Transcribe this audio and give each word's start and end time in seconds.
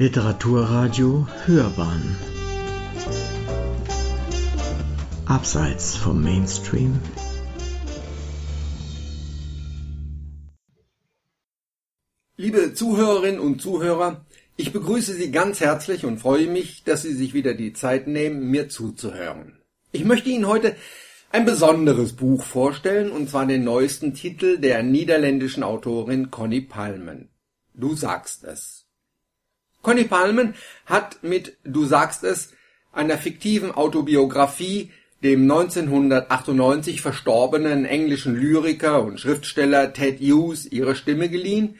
Literaturradio 0.00 1.26
Hörbahn 1.44 2.16
Abseits 5.26 5.96
vom 5.96 6.22
Mainstream 6.22 7.00
Liebe 12.36 12.74
Zuhörerinnen 12.74 13.40
und 13.40 13.60
Zuhörer, 13.60 14.24
ich 14.56 14.72
begrüße 14.72 15.14
Sie 15.14 15.32
ganz 15.32 15.58
herzlich 15.58 16.04
und 16.04 16.20
freue 16.20 16.46
mich, 16.46 16.84
dass 16.84 17.02
Sie 17.02 17.14
sich 17.14 17.34
wieder 17.34 17.54
die 17.54 17.72
Zeit 17.72 18.06
nehmen, 18.06 18.48
mir 18.52 18.68
zuzuhören. 18.68 19.58
Ich 19.90 20.04
möchte 20.04 20.30
Ihnen 20.30 20.46
heute 20.46 20.76
ein 21.32 21.44
besonderes 21.44 22.12
Buch 22.12 22.44
vorstellen, 22.44 23.10
und 23.10 23.30
zwar 23.30 23.46
den 23.46 23.64
neuesten 23.64 24.14
Titel 24.14 24.58
der 24.58 24.84
niederländischen 24.84 25.64
Autorin 25.64 26.30
Conny 26.30 26.60
Palmen. 26.60 27.30
Du 27.74 27.96
sagst 27.96 28.44
es. 28.44 28.77
Conny 29.82 30.04
Palmen 30.04 30.54
hat 30.86 31.22
mit 31.22 31.56
Du 31.64 31.84
sagst 31.84 32.24
es, 32.24 32.52
einer 32.92 33.18
fiktiven 33.18 33.72
Autobiografie, 33.72 34.90
dem 35.22 35.42
1998 35.42 37.00
verstorbenen 37.00 37.84
englischen 37.84 38.36
Lyriker 38.36 39.02
und 39.02 39.18
Schriftsteller 39.18 39.92
Ted 39.92 40.20
Hughes 40.20 40.66
ihre 40.66 40.94
Stimme 40.94 41.28
geliehen 41.28 41.76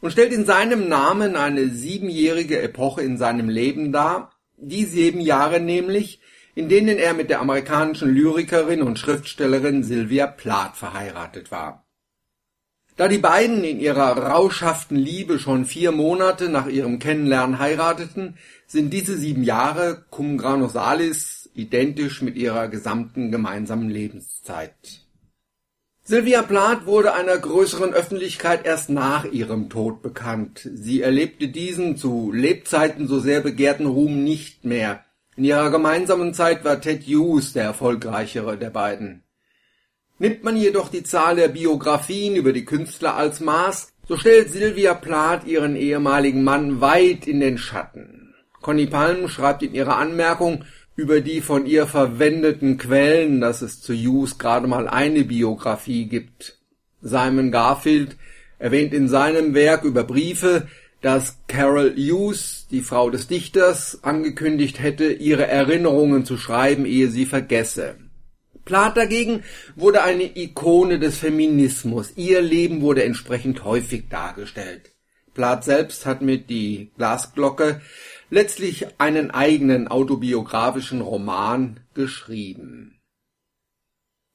und 0.00 0.10
stellt 0.10 0.32
in 0.32 0.44
seinem 0.44 0.88
Namen 0.88 1.34
eine 1.34 1.68
siebenjährige 1.68 2.60
Epoche 2.60 3.02
in 3.02 3.16
seinem 3.16 3.48
Leben 3.48 3.90
dar, 3.90 4.32
die 4.58 4.84
sieben 4.84 5.20
Jahre 5.20 5.60
nämlich, 5.60 6.20
in 6.54 6.68
denen 6.68 6.98
er 6.98 7.14
mit 7.14 7.30
der 7.30 7.40
amerikanischen 7.40 8.14
Lyrikerin 8.14 8.82
und 8.82 8.98
Schriftstellerin 8.98 9.82
Sylvia 9.82 10.26
Plath 10.26 10.76
verheiratet 10.76 11.50
war. 11.50 11.83
Da 12.96 13.08
die 13.08 13.18
beiden 13.18 13.64
in 13.64 13.80
ihrer 13.80 14.16
rauschhaften 14.16 14.96
Liebe 14.96 15.40
schon 15.40 15.64
vier 15.64 15.90
Monate 15.90 16.48
nach 16.48 16.68
ihrem 16.68 17.00
Kennenlernen 17.00 17.58
heirateten, 17.58 18.38
sind 18.68 18.92
diese 18.92 19.16
sieben 19.16 19.42
Jahre 19.42 20.04
cum 20.10 20.38
grano 20.38 20.68
salis 20.68 21.50
identisch 21.54 22.22
mit 22.22 22.36
ihrer 22.36 22.68
gesamten 22.68 23.32
gemeinsamen 23.32 23.90
Lebenszeit. 23.90 25.04
Sylvia 26.04 26.42
Plath 26.42 26.86
wurde 26.86 27.14
einer 27.14 27.36
größeren 27.36 27.94
Öffentlichkeit 27.94 28.66
erst 28.66 28.90
nach 28.90 29.24
ihrem 29.24 29.70
Tod 29.70 30.02
bekannt. 30.02 30.68
Sie 30.74 31.00
erlebte 31.00 31.48
diesen 31.48 31.96
zu 31.96 32.30
Lebzeiten 32.30 33.08
so 33.08 33.18
sehr 33.18 33.40
begehrten 33.40 33.86
Ruhm 33.86 34.22
nicht 34.22 34.64
mehr. 34.64 35.04
In 35.36 35.44
ihrer 35.44 35.70
gemeinsamen 35.70 36.34
Zeit 36.34 36.64
war 36.64 36.80
Ted 36.80 37.06
Hughes 37.06 37.54
der 37.54 37.64
erfolgreichere 37.64 38.56
der 38.56 38.70
beiden. 38.70 39.23
Nimmt 40.18 40.44
man 40.44 40.56
jedoch 40.56 40.90
die 40.90 41.02
Zahl 41.02 41.36
der 41.36 41.48
Biografien 41.48 42.36
über 42.36 42.52
die 42.52 42.64
Künstler 42.64 43.16
als 43.16 43.40
Maß, 43.40 43.92
so 44.06 44.16
stellt 44.16 44.52
Sylvia 44.52 44.94
Plath 44.94 45.44
ihren 45.46 45.74
ehemaligen 45.74 46.44
Mann 46.44 46.80
weit 46.80 47.26
in 47.26 47.40
den 47.40 47.58
Schatten. 47.58 48.34
Conny 48.62 48.86
Palm 48.86 49.28
schreibt 49.28 49.62
in 49.62 49.74
ihrer 49.74 49.96
Anmerkung, 49.96 50.64
über 50.96 51.20
die 51.20 51.40
von 51.40 51.66
ihr 51.66 51.86
verwendeten 51.86 52.78
Quellen, 52.78 53.40
dass 53.40 53.62
es 53.62 53.80
zu 53.80 53.92
Hughes 53.92 54.38
gerade 54.38 54.68
mal 54.68 54.88
eine 54.88 55.24
Biografie 55.24 56.06
gibt. 56.06 56.58
Simon 57.02 57.50
Garfield 57.50 58.16
erwähnt 58.58 58.94
in 58.94 59.08
seinem 59.08 59.54
Werk 59.54 59.82
über 59.82 60.04
Briefe, 60.04 60.68
dass 61.00 61.38
Carol 61.48 61.94
Hughes, 61.96 62.66
die 62.70 62.80
Frau 62.80 63.10
des 63.10 63.26
Dichters, 63.26 63.98
angekündigt 64.02 64.80
hätte, 64.80 65.12
ihre 65.12 65.46
Erinnerungen 65.46 66.24
zu 66.24 66.38
schreiben, 66.38 66.86
ehe 66.86 67.08
sie 67.08 67.26
vergesse. 67.26 67.96
Plath 68.64 68.96
dagegen 68.96 69.42
wurde 69.76 70.02
eine 70.02 70.36
Ikone 70.36 70.98
des 70.98 71.18
Feminismus. 71.18 72.12
Ihr 72.16 72.40
Leben 72.40 72.80
wurde 72.80 73.04
entsprechend 73.04 73.64
häufig 73.64 74.08
dargestellt. 74.08 74.92
Plath 75.34 75.64
selbst 75.64 76.06
hat 76.06 76.22
mit 76.22 76.48
Die 76.48 76.92
Glasglocke 76.96 77.82
letztlich 78.30 78.86
einen 78.98 79.30
eigenen 79.30 79.88
autobiografischen 79.88 81.00
Roman 81.00 81.80
geschrieben. 81.92 83.00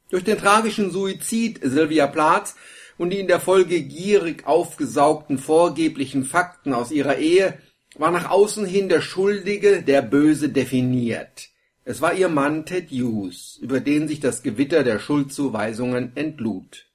Durch 0.09 0.23
den 0.23 0.37
tragischen 0.37 0.91
Suizid 0.91 1.59
Sylvia 1.63 2.07
Plaths 2.07 2.55
und 2.97 3.11
die 3.11 3.19
in 3.19 3.27
der 3.27 3.39
Folge 3.39 3.81
gierig 3.81 4.45
aufgesaugten 4.45 5.37
vorgeblichen 5.37 6.25
Fakten 6.25 6.73
aus 6.73 6.91
ihrer 6.91 7.17
Ehe 7.17 7.57
war 7.95 8.11
nach 8.11 8.29
außen 8.29 8.65
hin 8.65 8.89
der 8.89 9.01
Schuldige, 9.01 9.81
der 9.81 10.01
Böse 10.01 10.49
definiert. 10.49 11.49
Es 11.89 12.01
war 12.01 12.13
ihr 12.13 12.29
Mann 12.29 12.67
Ted 12.67 12.91
Hughes, 12.91 13.57
über 13.63 13.79
den 13.79 14.07
sich 14.07 14.19
das 14.19 14.43
Gewitter 14.43 14.83
der 14.83 14.99
Schuldzuweisungen 14.99 16.11
entlud. 16.13 16.85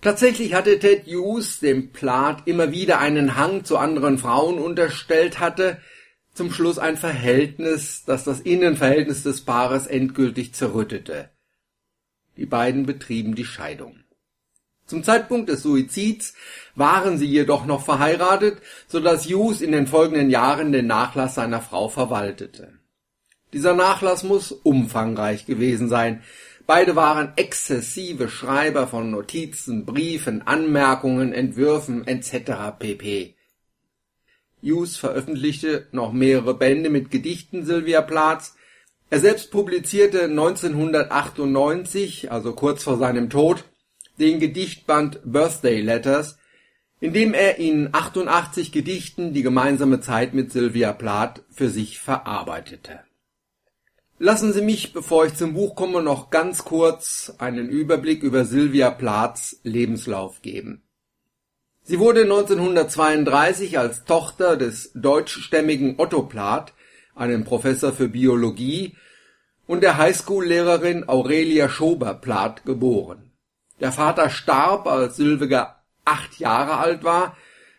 Tatsächlich 0.00 0.54
hatte 0.54 0.78
Ted 0.78 1.04
Hughes 1.06 1.60
dem 1.60 1.92
Plath 1.92 2.46
immer 2.46 2.72
wieder 2.72 2.98
einen 2.98 3.36
Hang 3.36 3.66
zu 3.66 3.76
anderen 3.76 4.16
Frauen 4.16 4.58
unterstellt 4.58 5.38
hatte, 5.38 5.82
zum 6.32 6.50
Schluss 6.50 6.78
ein 6.78 6.96
Verhältnis, 6.96 8.04
das 8.06 8.24
das 8.24 8.40
Innenverhältnis 8.40 9.22
des 9.22 9.42
Paares 9.42 9.86
endgültig 9.86 10.54
zerrüttete. 10.54 11.28
Die 12.38 12.46
beiden 12.46 12.86
betrieben 12.86 13.34
die 13.34 13.44
Scheidung. 13.44 13.98
Zum 14.86 15.04
Zeitpunkt 15.04 15.50
des 15.50 15.62
Suizids 15.62 16.32
waren 16.74 17.18
sie 17.18 17.26
jedoch 17.26 17.66
noch 17.66 17.84
verheiratet, 17.84 18.62
so 18.88 18.98
dass 19.00 19.26
Hughes 19.26 19.60
in 19.60 19.72
den 19.72 19.86
folgenden 19.86 20.30
Jahren 20.30 20.72
den 20.72 20.86
Nachlass 20.86 21.34
seiner 21.34 21.60
Frau 21.60 21.90
verwaltete. 21.90 22.78
Dieser 23.54 23.74
Nachlass 23.74 24.24
muss 24.24 24.52
umfangreich 24.52 25.46
gewesen 25.46 25.88
sein, 25.88 26.22
Beide 26.66 26.96
waren 26.96 27.34
exzessive 27.36 28.30
Schreiber 28.30 28.86
von 28.86 29.10
Notizen, 29.10 29.84
Briefen, 29.84 30.46
Anmerkungen, 30.46 31.34
Entwürfen 31.34 32.06
etc. 32.06 32.78
pp. 32.78 33.34
Hughes 34.62 34.96
veröffentlichte 34.96 35.86
noch 35.92 36.14
mehrere 36.14 36.54
Bände 36.54 36.88
mit 36.88 37.10
Gedichten 37.10 37.66
Sylvia 37.66 38.00
Plaths. 38.00 38.56
Er 39.10 39.20
selbst 39.20 39.50
publizierte 39.50 40.24
1998, 40.24 42.32
also 42.32 42.54
kurz 42.54 42.82
vor 42.82 42.96
seinem 42.96 43.28
Tod, 43.28 43.64
den 44.18 44.40
Gedichtband 44.40 45.20
Birthday 45.22 45.82
Letters, 45.82 46.38
in 46.98 47.12
dem 47.12 47.34
er 47.34 47.58
in 47.58 47.90
88 47.92 48.72
Gedichten 48.72 49.34
die 49.34 49.42
gemeinsame 49.42 50.00
Zeit 50.00 50.32
mit 50.32 50.50
Sylvia 50.50 50.94
Plath 50.94 51.42
für 51.50 51.68
sich 51.68 51.98
verarbeitete 51.98 53.00
Lassen 54.24 54.54
Sie 54.54 54.62
mich, 54.62 54.94
bevor 54.94 55.26
ich 55.26 55.34
zum 55.34 55.52
Buch 55.52 55.74
komme, 55.74 56.02
noch 56.02 56.30
ganz 56.30 56.64
kurz 56.64 57.34
einen 57.36 57.68
Überblick 57.68 58.22
über 58.22 58.46
Sylvia 58.46 58.90
Plaths 58.90 59.60
Lebenslauf 59.64 60.40
geben. 60.40 60.82
Sie 61.82 61.98
wurde 61.98 62.22
1932 62.22 63.78
als 63.78 64.06
Tochter 64.06 64.56
des 64.56 64.92
deutschstämmigen 64.94 65.96
Otto 65.98 66.22
Plath, 66.22 66.72
einem 67.14 67.44
Professor 67.44 67.92
für 67.92 68.08
Biologie, 68.08 68.96
und 69.66 69.82
der 69.82 69.98
Highschool-Lehrerin 69.98 71.06
Aurelia 71.06 71.68
Schober-Plath 71.68 72.64
geboren. 72.64 73.30
Der 73.78 73.92
Vater 73.92 74.30
starb, 74.30 74.86
als 74.86 75.16
Sylvia 75.16 75.82
acht 76.06 76.38
Jahre 76.38 76.78
alt 76.78 77.04
war 77.04 77.36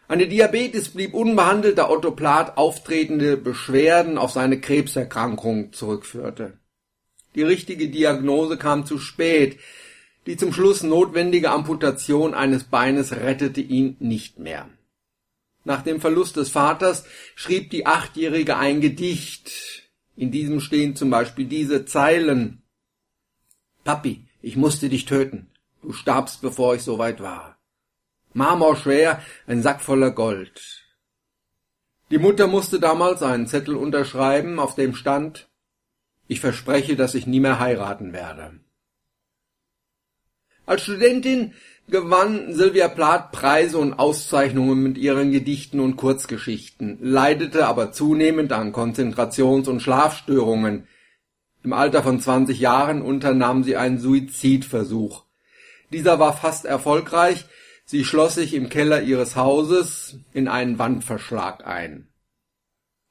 eine 0.08 0.28
Diabetes 0.28 0.90
blieb 0.90 1.14
unbehandelt, 1.14 1.78
da 1.78 1.90
Otto 1.90 2.12
Plath 2.12 2.58
auftretende 2.58 3.38
Beschwerden 3.38 4.18
auf 4.18 4.32
seine 4.32 4.62
Krebserkrankung 4.62 5.74
zurückführte. 5.74 6.60
Die 7.34 7.42
richtige 7.42 7.90
Diagnose 7.90 8.58
kam 8.58 8.86
zu 8.86 9.00
spät. 9.00 9.60
Die 10.28 10.38
zum 10.38 10.54
Schluss 10.54 10.84
notwendige 10.84 11.52
Amputation 11.52 12.34
eines 12.34 12.66
Beines 12.66 13.12
rettete 13.12 13.62
ihn 13.62 13.98
nicht 14.00 14.40
mehr. 14.40 14.70
Nach 15.64 15.82
dem 15.82 16.00
Verlust 16.00 16.38
des 16.38 16.50
Vaters 16.50 17.06
schrieb 17.36 17.72
die 17.72 17.88
Achtjährige 17.88 18.58
ein 18.58 18.82
Gedicht. 18.82 19.90
In 20.16 20.32
diesem 20.32 20.62
stehen 20.62 20.96
zum 20.96 21.10
Beispiel 21.10 21.46
diese 21.46 21.86
Zeilen. 21.86 22.62
Papi, 23.84 24.28
ich 24.42 24.56
musste 24.56 24.88
dich 24.88 25.06
töten. 25.06 25.48
Du 25.82 25.94
starbst, 25.94 26.42
bevor 26.42 26.76
ich 26.76 26.84
so 26.84 27.00
weit 27.00 27.22
war 27.22 27.55
marmorschwer, 28.36 29.22
ein 29.48 29.64
Sack 29.64 29.82
voller 29.82 30.12
Gold. 30.12 30.84
Die 32.12 32.20
Mutter 32.20 32.48
musste 32.48 32.80
damals 32.80 33.24
einen 33.24 33.48
Zettel 33.48 33.76
unterschreiben, 33.76 34.60
auf 34.60 34.76
dem 34.76 34.94
stand 34.94 35.50
Ich 36.28 36.40
verspreche, 36.40 36.96
dass 36.96 37.16
ich 37.16 37.28
nie 37.28 37.40
mehr 37.40 37.60
heiraten 37.60 38.14
werde. 38.14 38.60
Als 40.66 40.84
Studentin 40.84 41.54
gewann 41.88 42.54
Sylvia 42.54 42.88
Plath 42.88 43.32
Preise 43.32 43.78
und 43.78 43.94
Auszeichnungen 43.94 44.82
mit 44.82 44.98
ihren 44.98 45.32
Gedichten 45.32 45.80
und 45.80 45.96
Kurzgeschichten, 45.96 46.98
leidete 47.02 47.68
aber 47.68 47.92
zunehmend 47.92 48.52
an 48.52 48.74
Konzentrations- 48.74 49.70
und 49.70 49.82
Schlafstörungen. 49.82 50.88
Im 51.64 51.74
Alter 51.74 52.04
von 52.04 52.20
20 52.20 52.60
Jahren 52.60 53.02
unternahm 53.02 53.64
sie 53.64 53.78
einen 53.78 54.00
Suizidversuch. 54.00 55.26
Dieser 55.92 56.20
war 56.20 56.34
fast 56.36 56.66
erfolgreich, 56.66 57.46
Sie 57.86 58.04
schloss 58.04 58.36
sich 58.36 58.56
im 58.56 58.70
Keller 58.70 59.04
ihres 59.04 59.36
Hauses 59.36 60.18
in 60.34 60.48
einen 60.48 60.80
Wandverschlag 60.80 61.66
ein. 61.68 62.08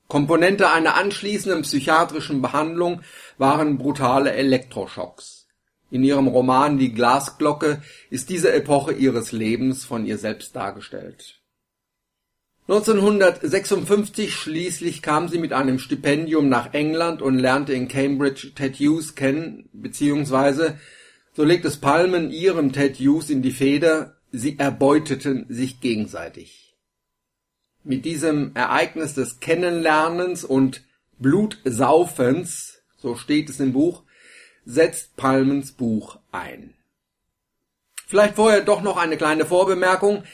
Komponente 0.09 0.71
einer 0.71 0.97
anschließenden 0.97 1.62
psychiatrischen 1.62 2.43
Behandlung 2.43 3.00
waren 3.38 3.79
brutale 3.79 4.32
Elektroschocks. 4.32 5.47
In 5.91 6.03
ihrem 6.03 6.26
Roman 6.26 6.76
Die 6.79 6.93
Glasglocke 6.93 7.81
ist 8.11 8.29
diese 8.29 8.53
Epoche 8.53 8.93
ihres 8.93 9.31
Lebens 9.31 9.85
von 9.85 10.05
ihr 10.05 10.19
selbst 10.19 10.56
dargestellt. 10.56 11.41
1956 12.67 14.35
schließlich 14.35 15.03
kam 15.03 15.29
sie 15.29 15.38
mit 15.38 15.53
einem 15.53 15.79
Stipendium 15.79 16.49
nach 16.49 16.75
England 16.75 17.23
und 17.23 17.38
lernte 17.38 17.75
in 17.75 17.88
Cambridge 17.88 18.53
Ted 18.55 18.77
Hughes 18.77 19.15
kennen, 19.15 19.69
beziehungsweise, 19.73 20.79
so 21.35 21.44
legt 21.44 21.65
es 21.65 21.77
Palmen 21.77 22.31
ihrem 22.31 22.73
Ted 22.73 22.97
Hughes 22.99 23.31
in 23.31 23.43
die 23.43 23.53
Feder, 23.53 24.17
sie 24.35 24.59
erbeuteten 24.59 25.47
sich 25.49 25.81
gegenseitig. 25.81 26.75
Mit 27.85 28.05
diesem 28.05 28.55
Ereignis 28.55 29.15
des 29.15 29.39
Kennenlernens 29.39 30.45
und 30.45 30.85
Blutsaufens, 31.19 32.83
so 32.97 33.15
steht 33.15 33.49
es 33.49 33.61
im 33.61 33.73
Buch, 33.73 34.03
setzt 34.65 35.17
Palmens 35.17 35.73
Buch 35.73 36.19
ein. 36.33 36.75
Vielleicht 38.07 38.35
vorher 38.35 38.63
doch 38.63 38.83
noch 38.83 38.97
eine 38.97 39.17
kleine 39.17 39.47
Vorbemerkung. 39.47 40.25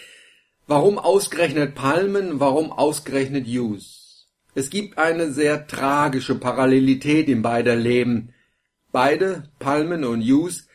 Warum 0.67 0.99
ausgerechnet 0.99 1.75
Palmen, 1.75 2.41
warum 2.41 2.73
ausgerechnet 2.73 3.46
Hughes? 3.46 4.29
Es 4.55 4.70
gibt 4.70 4.99
eine 4.99 5.32
sehr 5.32 5.67
tragische 5.67 6.37
Parallelität 6.37 7.29
in 7.29 7.43
beider 7.43 7.76
Leben. 7.76 8.32
Beide, 8.93 9.50
Palmen 9.58 10.05
und 10.05 10.23
Hughes, 10.23 10.69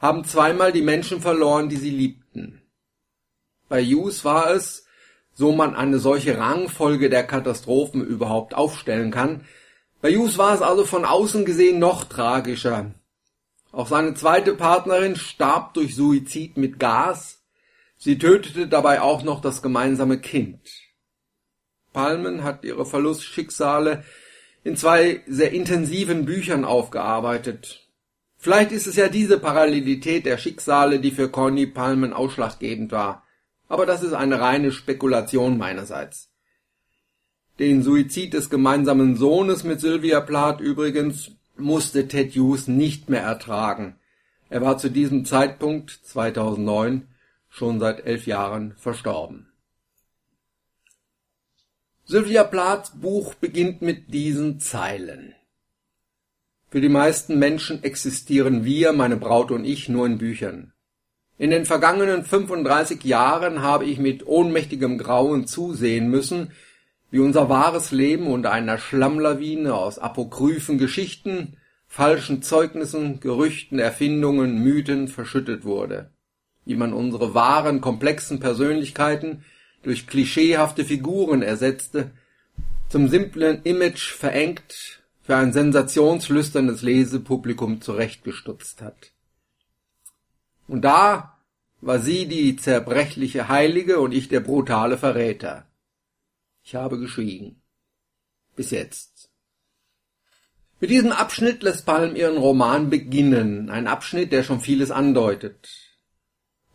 haben 0.00 0.24
zweimal 0.24 0.72
die 0.72 0.82
Menschen 0.82 1.20
verloren, 1.20 1.68
die 1.68 1.76
sie 1.76 1.90
liebten. 1.90 2.27
Bei 3.68 3.82
Hughes 3.82 4.24
war 4.24 4.50
es, 4.50 4.86
so 5.34 5.52
man 5.52 5.76
eine 5.76 5.98
solche 5.98 6.38
Rangfolge 6.38 7.10
der 7.10 7.24
Katastrophen 7.24 8.04
überhaupt 8.04 8.54
aufstellen 8.54 9.10
kann, 9.10 9.44
bei 10.00 10.14
Hughes 10.14 10.38
war 10.38 10.54
es 10.54 10.62
also 10.62 10.84
von 10.84 11.04
außen 11.04 11.44
gesehen 11.44 11.78
noch 11.80 12.04
tragischer. 12.04 12.92
Auch 13.72 13.88
seine 13.88 14.14
zweite 14.14 14.54
Partnerin 14.54 15.16
starb 15.16 15.74
durch 15.74 15.96
Suizid 15.96 16.56
mit 16.56 16.78
Gas, 16.78 17.38
Sie 18.00 18.16
tötete 18.16 18.68
dabei 18.68 19.00
auch 19.00 19.24
noch 19.24 19.40
das 19.40 19.60
gemeinsame 19.60 20.18
Kind. 20.18 20.60
Palmen 21.92 22.44
hat 22.44 22.64
ihre 22.64 22.86
Verlustschicksale 22.86 24.04
in 24.62 24.76
zwei 24.76 25.22
sehr 25.26 25.52
intensiven 25.52 26.24
Büchern 26.24 26.64
aufgearbeitet. 26.64 27.88
Vielleicht 28.36 28.70
ist 28.70 28.86
es 28.86 28.94
ja 28.94 29.08
diese 29.08 29.40
Parallelität 29.40 30.26
der 30.26 30.38
Schicksale, 30.38 31.00
die 31.00 31.10
für 31.10 31.28
Conny 31.28 31.66
Palmen 31.66 32.12
ausschlaggebend 32.12 32.92
war. 32.92 33.26
Aber 33.68 33.86
das 33.86 34.02
ist 34.02 34.14
eine 34.14 34.40
reine 34.40 34.72
Spekulation 34.72 35.58
meinerseits. 35.58 36.30
Den 37.58 37.82
Suizid 37.82 38.34
des 38.34 38.50
gemeinsamen 38.50 39.16
Sohnes 39.16 39.64
mit 39.64 39.80
Sylvia 39.80 40.20
Plath 40.20 40.60
übrigens 40.60 41.32
musste 41.56 42.08
Ted 42.08 42.34
Hughes 42.34 42.68
nicht 42.68 43.10
mehr 43.10 43.22
ertragen. 43.22 43.96
Er 44.48 44.62
war 44.62 44.78
zu 44.78 44.90
diesem 44.90 45.24
Zeitpunkt 45.24 45.90
2009 45.90 47.08
schon 47.48 47.80
seit 47.80 48.06
elf 48.06 48.26
Jahren 48.26 48.74
verstorben. 48.76 49.48
Sylvia 52.04 52.44
Plaths 52.44 52.92
Buch 52.94 53.34
beginnt 53.34 53.82
mit 53.82 54.14
diesen 54.14 54.60
Zeilen. 54.60 55.34
Für 56.70 56.80
die 56.80 56.88
meisten 56.88 57.38
Menschen 57.38 57.82
existieren 57.82 58.64
wir, 58.64 58.92
meine 58.92 59.16
Braut 59.16 59.50
und 59.50 59.64
ich, 59.64 59.88
nur 59.88 60.06
in 60.06 60.16
Büchern. 60.16 60.72
In 61.38 61.50
den 61.50 61.64
vergangenen 61.64 62.24
35 62.24 63.04
Jahren 63.04 63.62
habe 63.62 63.84
ich 63.84 63.98
mit 63.98 64.26
ohnmächtigem 64.26 64.98
Grauen 64.98 65.46
zusehen 65.46 66.10
müssen, 66.10 66.50
wie 67.10 67.20
unser 67.20 67.48
wahres 67.48 67.90
Leben 67.92 68.26
unter 68.26 68.52
einer 68.52 68.76
Schlammlawine 68.76 69.74
aus 69.74 69.98
apokryphen 69.98 70.78
Geschichten, 70.78 71.56
falschen 71.86 72.42
Zeugnissen, 72.42 73.20
Gerüchten, 73.20 73.78
Erfindungen, 73.78 74.62
Mythen 74.62 75.08
verschüttet 75.08 75.64
wurde 75.64 76.10
wie 76.68 76.76
man 76.76 76.92
unsere 76.92 77.32
wahren, 77.32 77.80
komplexen 77.80 78.40
Persönlichkeiten 78.40 79.42
durch 79.82 80.06
klischeehafte 80.06 80.84
Figuren 80.84 81.40
ersetzte, 81.40 82.10
zum 82.90 83.08
simplen 83.08 83.62
Image 83.64 84.12
verengt, 84.12 85.02
für 85.22 85.36
ein 85.36 85.54
sensationslüsternes 85.54 86.82
Lesepublikum 86.82 87.80
zurechtgestutzt 87.80 88.82
hat. 88.82 89.12
Und 90.68 90.82
da 90.82 91.36
war 91.80 91.98
sie 91.98 92.26
die 92.26 92.56
zerbrechliche 92.56 93.48
Heilige 93.48 94.00
und 94.00 94.12
ich 94.12 94.28
der 94.28 94.40
brutale 94.40 94.98
Verräter. 94.98 95.66
Ich 96.62 96.74
habe 96.74 96.98
geschwiegen. 96.98 97.62
Bis 98.54 98.70
jetzt. 98.70 99.30
Mit 100.80 100.90
diesem 100.90 101.12
Abschnitt 101.12 101.62
lässt 101.62 101.86
Palm 101.86 102.14
ihren 102.14 102.36
Roman 102.36 102.90
beginnen, 102.90 103.70
ein 103.70 103.88
Abschnitt, 103.88 104.30
der 104.30 104.44
schon 104.44 104.60
vieles 104.60 104.90
andeutet. 104.90 105.68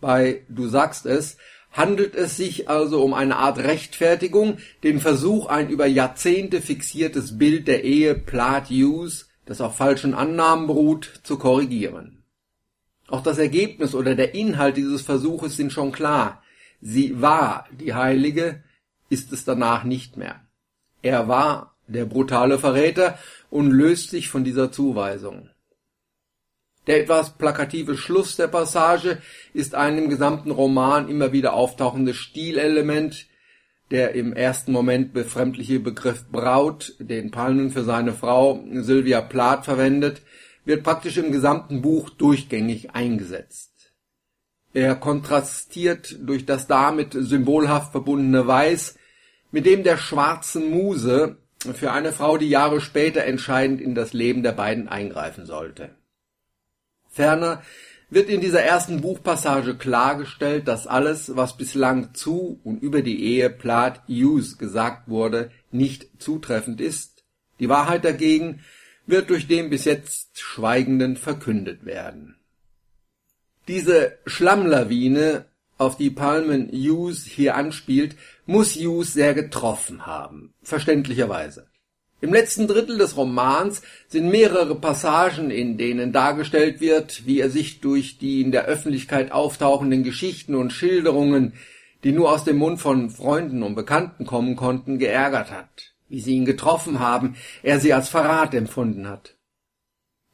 Bei 0.02 0.44
Du 0.50 0.68
sagst 0.68 1.06
es 1.06 1.38
handelt 1.74 2.16
es 2.16 2.38
sich 2.38 2.70
also 2.70 3.04
um 3.04 3.14
eine 3.14 3.38
Art 3.38 3.58
Rechtfertigung, 3.58 4.58
den 4.84 5.00
Versuch, 5.00 5.48
ein 5.48 5.70
über 5.70 5.88
Jahrzehnte 5.88 6.62
fixiertes 6.62 7.38
Bild 7.38 7.68
der 7.68 7.84
Ehe 7.84 8.16
Plath-Hughes, 8.16 9.30
das 9.46 9.60
auf 9.60 9.76
falschen 9.76 10.14
Annahmen 10.14 10.68
beruht, 10.68 11.22
zu 11.24 11.38
korrigieren. 11.38 12.23
Auch 13.08 13.22
das 13.22 13.38
Ergebnis 13.38 13.96
oder 13.96 14.16
der 14.16 14.34
Inhalt 14.34 14.78
dieses 14.78 15.02
Versuches 15.02 15.58
sind 15.58 15.72
schon 15.72 15.92
klar. 15.92 16.42
Sie 16.82 17.22
war 17.22 17.68
die 17.72 17.94
Heilige, 17.94 18.64
ist 19.10 19.32
es 19.34 19.46
danach 19.46 19.84
nicht 19.84 20.18
mehr. 20.18 20.42
Er 21.02 21.28
war 21.28 21.76
der 21.88 22.06
brutale 22.06 22.60
Verräter 22.60 23.18
und 23.50 23.72
löst 23.72 24.10
sich 24.10 24.30
von 24.30 24.44
dieser 24.44 24.72
Zuweisung. 24.72 25.50
Der 26.88 27.02
etwas 27.02 27.38
plakative 27.38 27.96
Schluss 27.96 28.36
der 28.36 28.48
Passage 28.48 29.22
ist 29.54 29.76
ein 29.76 29.98
im 29.98 30.10
gesamten 30.10 30.52
Roman 30.52 31.08
immer 31.08 31.32
wieder 31.32 31.54
auftauchendes 31.54 32.18
Stilelement, 32.18 33.28
der 33.92 34.16
im 34.16 34.34
ersten 34.34 34.72
Moment 34.72 35.14
befremdliche 35.14 35.80
Begriff 35.80 36.26
Braut, 36.30 36.96
den 37.00 37.32
Palmen 37.32 37.70
für 37.70 37.84
seine 37.84 38.12
Frau 38.12 38.64
Sylvia 38.74 39.22
Plath 39.22 39.66
verwendet, 39.66 40.22
wird 40.66 40.84
praktisch 40.84 41.18
im 41.18 41.32
gesamten 41.32 41.82
Buch 41.82 42.10
durchgängig 42.10 42.92
eingesetzt. 42.92 43.72
Er 44.74 44.96
kontrastiert 44.96 46.18
durch 46.22 46.46
das 46.46 46.68
damit 46.68 47.14
symbolhaft 47.14 47.92
verbundene 47.92 48.48
Weiß 48.48 48.96
mit 49.52 49.68
dem 49.68 49.84
der 49.84 49.98
schwarzen 49.98 50.72
Muse 50.72 51.38
für 51.74 51.92
eine 51.92 52.12
Frau, 52.12 52.38
die 52.38 52.50
Jahre 52.50 52.82
später 52.82 53.24
entscheidend 53.24 53.80
in 53.80 53.94
das 53.96 54.14
Leben 54.14 54.42
der 54.44 54.52
beiden 54.52 54.90
eingreifen 54.90 55.46
sollte. 55.46 55.92
Ferner 57.10 57.62
wird 58.10 58.30
in 58.30 58.42
dieser 58.42 58.62
ersten 58.62 59.02
Buchpassage 59.02 59.76
klargestellt, 59.76 60.68
dass 60.68 60.88
alles, 60.88 61.36
was 61.36 61.56
bislang 61.56 62.14
zu 62.14 62.60
und 62.64 62.82
über 62.82 63.02
die 63.02 63.24
Ehe 63.24 63.50
Plath-Hughes 63.50 64.58
gesagt 64.58 65.08
wurde, 65.08 65.52
nicht 65.72 66.08
zutreffend 66.20 66.82
ist. 66.82 67.24
Die 67.60 67.70
Wahrheit 67.70 68.04
dagegen 68.06 68.62
wird 69.06 69.30
durch 69.30 69.48
den 69.48 69.70
bis 69.70 69.86
jetzt 69.86 70.40
Schweigenden 70.40 71.18
verkündet 71.18 71.86
werden. 71.86 72.36
Diese 73.68 74.18
Schlammlawine, 74.26 75.46
auf 75.78 75.98
die 75.98 76.10
Palmen 76.10 76.70
Hughes 76.72 77.26
hier 77.26 77.56
anspielt, 77.56 78.16
muss 78.46 78.76
Hughes 78.76 79.14
sehr 79.14 79.34
getroffen 79.34 80.06
haben, 80.06 80.54
verständlicherweise. 80.62 81.68
Im 82.24 82.32
letzten 82.32 82.68
Drittel 82.68 82.98
des 82.98 83.18
Romans 83.18 83.82
sind 84.08 84.30
mehrere 84.30 84.76
Passagen, 84.76 85.52
in 85.52 85.78
denen 85.78 86.14
dargestellt 86.14 86.80
wird, 86.80 87.26
wie 87.26 87.42
er 87.42 87.50
sich 87.50 87.82
durch 87.82 88.18
die 88.18 88.40
in 88.40 88.54
der 88.54 88.64
Öffentlichkeit 88.64 89.34
auftauchenden 89.34 90.04
Geschichten 90.04 90.56
und 90.56 90.72
Schilderungen, 90.72 91.52
die 92.06 92.14
nur 92.14 92.32
aus 92.32 92.46
dem 92.46 92.58
Mund 92.58 92.80
von 92.80 93.10
Freunden 93.10 93.62
und 93.62 93.76
Bekannten 93.76 94.26
kommen 94.26 94.56
konnten, 94.56 95.00
geärgert 95.00 95.52
hat, 95.52 95.93
wie 96.10 96.20
sie 96.20 96.36
ihn 96.36 96.46
getroffen 96.46 97.00
haben, 97.00 97.36
er 97.62 97.80
sie 97.80 97.94
als 97.94 98.10
Verrat 98.10 98.54
empfunden 98.54 99.08
hat. 99.08 99.36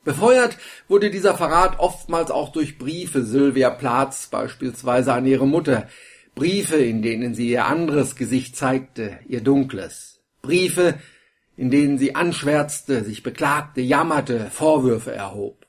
Befeuert 0.03 0.57
wurde 0.87 1.11
dieser 1.11 1.35
Verrat 1.35 1.79
oftmals 1.79 2.31
auch 2.31 2.51
durch 2.51 2.77
Briefe 2.77 3.23
Sylvia 3.23 3.69
Platz 3.69 4.27
beispielsweise 4.27 5.13
an 5.13 5.25
ihre 5.25 5.45
Mutter, 5.45 5.87
Briefe, 6.35 6.77
in 6.77 7.01
denen 7.01 7.35
sie 7.35 7.49
ihr 7.49 7.65
anderes 7.65 8.15
Gesicht 8.15 8.55
zeigte, 8.55 9.19
ihr 9.27 9.41
dunkles, 9.41 10.21
Briefe, 10.41 10.95
in 11.57 11.69
denen 11.69 11.97
sie 11.97 12.15
anschwärzte, 12.15 13.03
sich 13.03 13.23
beklagte, 13.23 13.81
jammerte, 13.81 14.49
Vorwürfe 14.49 15.11
erhob. 15.11 15.67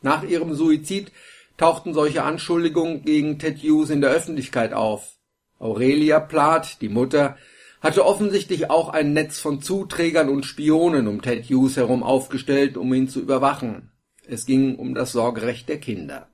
Nach 0.00 0.22
ihrem 0.22 0.54
Suizid 0.54 1.10
tauchten 1.56 1.94
solche 1.94 2.22
Anschuldigungen 2.22 3.02
gegen 3.02 3.38
Ted 3.38 3.58
Hughes 3.58 3.90
in 3.90 4.00
der 4.00 4.10
Öffentlichkeit 4.10 4.72
auf. 4.72 5.16
Aurelia 5.58 6.20
Plath, 6.20 6.80
die 6.80 6.88
Mutter, 6.88 7.36
hatte 7.84 8.06
offensichtlich 8.06 8.70
auch 8.70 8.88
ein 8.88 9.12
Netz 9.12 9.38
von 9.38 9.60
Zuträgern 9.60 10.30
und 10.30 10.46
Spionen 10.46 11.06
um 11.06 11.20
Ted 11.20 11.44
Hughes 11.50 11.76
herum 11.76 12.02
aufgestellt, 12.02 12.78
um 12.78 12.92
ihn 12.94 13.08
zu 13.08 13.20
überwachen. 13.20 13.90
Es 14.26 14.46
ging 14.46 14.76
um 14.76 14.94
das 14.94 15.12
Sorgerecht 15.12 15.68
der 15.68 15.78
Kinder. 15.78 16.28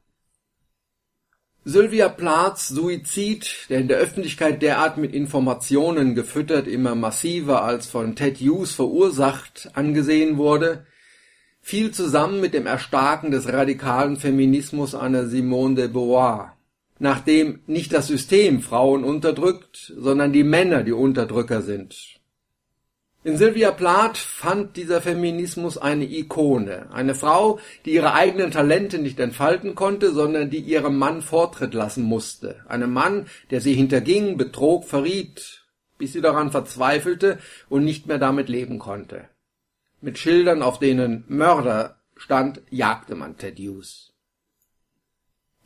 Sylvia 1.65 2.09
Plaths 2.09 2.69
Suizid, 2.69 3.67
der 3.69 3.81
in 3.81 3.89
der 3.89 3.99
Öffentlichkeit 3.99 4.63
derart 4.63 4.97
mit 4.97 5.13
Informationen 5.13 6.15
gefüttert 6.15 6.69
immer 6.69 6.95
massiver 6.95 7.65
als 7.65 7.89
von 7.89 8.15
Ted 8.15 8.39
Hughes 8.39 8.73
verursacht 8.73 9.71
angesehen 9.75 10.37
wurde, 10.37 10.87
fiel 11.61 11.91
zusammen 11.91 12.41
mit 12.41 12.55
dem 12.55 12.67
Erstarken 12.67 13.33
des 13.33 13.53
radikalen 13.53 14.17
Feminismus 14.17 14.95
einer 14.95 15.27
Simone 15.27 15.75
de 15.75 15.89
Beauvoir. 15.89 16.57
Nachdem 17.01 17.61
nicht 17.67 17.93
das 17.93 18.07
System 18.07 18.61
Frauen 18.61 19.03
unterdrückt, 19.03 19.93
sondern 19.97 20.33
die 20.33 20.45
Männer 20.45 20.85
die 20.85 20.93
Unterdrücker 20.93 21.63
sind. 21.63 22.21
In 23.25 23.37
Sylvia 23.37 23.71
Plath 23.71 24.17
fand 24.17 24.77
dieser 24.77 25.01
Feminismus 25.01 25.77
eine 25.77 26.05
Ikone, 26.05 26.91
eine 26.93 27.15
Frau, 27.15 27.59
die 27.85 27.93
ihre 27.93 28.15
eigenen 28.15 28.51
Talente 28.51 28.99
nicht 28.99 29.19
entfalten 29.19 29.75
konnte, 29.75 30.13
sondern 30.13 30.49
die 30.49 30.61
ihrem 30.61 30.97
Mann 30.97 31.21
Vortritt 31.21 31.75
lassen 31.75 32.05
musste, 32.05 32.65
einem 32.69 32.93
Mann, 32.93 33.27
der 33.51 33.61
sie 33.61 33.75
hinterging, 33.75 34.37
betrog, 34.39 34.85
verriet, 34.85 35.67
bis 35.99 36.13
sie 36.13 36.23
daran 36.23 36.51
verzweifelte 36.51 37.39
und 37.69 37.85
nicht 37.85 38.07
mehr 38.07 38.19
damit 38.19 38.49
leben 38.49 38.79
konnte. 38.79 39.29
Mit 40.01 40.19
Schildern, 40.19 40.63
auf 40.63 40.79
denen 40.79 41.25
Mörder 41.29 42.01
stand, 42.17 42.63
jagte 42.71 43.15
man 43.15 43.37
Ted 43.37 43.59
Hughes. 43.59 44.15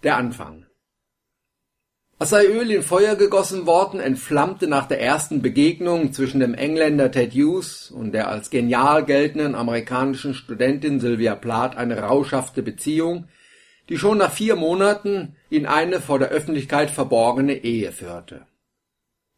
Der 0.03 0.17
Anfang 0.17 0.67
als 2.25 2.31
sei 2.31 2.47
Öl 2.47 2.71
in 2.71 2.83
Feuer 2.83 3.17
gegossen 3.17 3.67
worden, 3.67 4.01
entflammte 4.01 4.67
nach 4.67 4.89
der 4.89 4.99
ersten 4.99 5.43
Begegnung 5.43 6.15
zwischen 6.15 6.41
dem 6.41 6.55
Engländer 6.55 7.11
Ted 7.11 7.35
Hughes 7.35 7.91
und 7.91 8.13
der 8.13 8.31
als 8.31 8.49
genial 8.49 9.05
geltenden 9.05 9.55
amerikanischen 9.55 10.33
Studentin 10.33 11.01
Sylvia 11.01 11.35
Plath 11.35 11.77
eine 11.77 11.99
rauschhafte 11.99 12.63
Beziehung, 12.63 13.29
die 13.91 13.99
schon 13.99 14.17
nach 14.17 14.33
vier 14.33 14.57
Monaten 14.57 15.37
in 15.51 15.67
eine 15.67 16.01
vor 16.01 16.19
der 16.19 16.29
Öffentlichkeit 16.29 16.91
verborgene 16.91 17.63
Ehe 17.63 17.93
führte. 17.93 18.47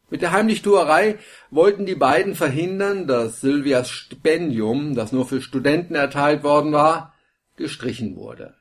Mit 0.09 0.21
der 0.21 0.31
Heimlichtuerei 0.31 1.17
wollten 1.51 1.85
die 1.85 1.95
beiden 1.95 2.35
verhindern, 2.35 3.05
dass 3.05 3.41
Sylvias 3.41 3.89
Stipendium, 3.89 4.95
das 4.95 5.11
nur 5.11 5.27
für 5.27 5.41
Studenten 5.41 5.95
erteilt 5.95 6.41
worden 6.41 6.71
war, 6.71 7.13
gestrichen 7.57 8.15
wurde. 8.15 8.53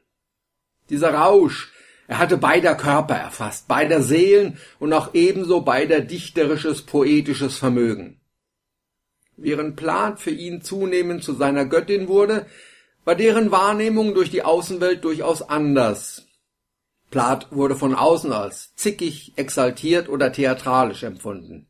Dieser 0.91 1.15
Rausch, 1.15 1.71
er 2.09 2.19
hatte 2.19 2.37
beider 2.37 2.75
Körper 2.75 3.15
erfasst, 3.15 3.69
beider 3.69 4.03
Seelen 4.03 4.59
und 4.79 4.93
auch 4.93 5.15
ebenso 5.15 5.63
beider 5.63 6.01
dichterisches, 6.01 6.83
poetisches 6.83 7.57
Vermögen. 7.57 8.21
Während 9.37 9.77
Plath 9.77 10.21
für 10.21 10.31
ihn 10.31 10.63
zunehmend 10.63 11.23
zu 11.23 11.35
seiner 11.35 11.67
Göttin 11.67 12.09
wurde, 12.09 12.47
war 13.05 13.15
deren 13.15 13.51
Wahrnehmung 13.51 14.15
durch 14.15 14.31
die 14.31 14.43
Außenwelt 14.43 15.05
durchaus 15.05 15.43
anders. 15.43 16.27
Plath 17.11 17.49
wurde 17.51 17.77
von 17.77 17.95
außen 17.95 18.33
als 18.33 18.75
zickig, 18.75 19.33
exaltiert 19.37 20.09
oder 20.09 20.33
theatralisch 20.33 21.03
empfunden. 21.03 21.67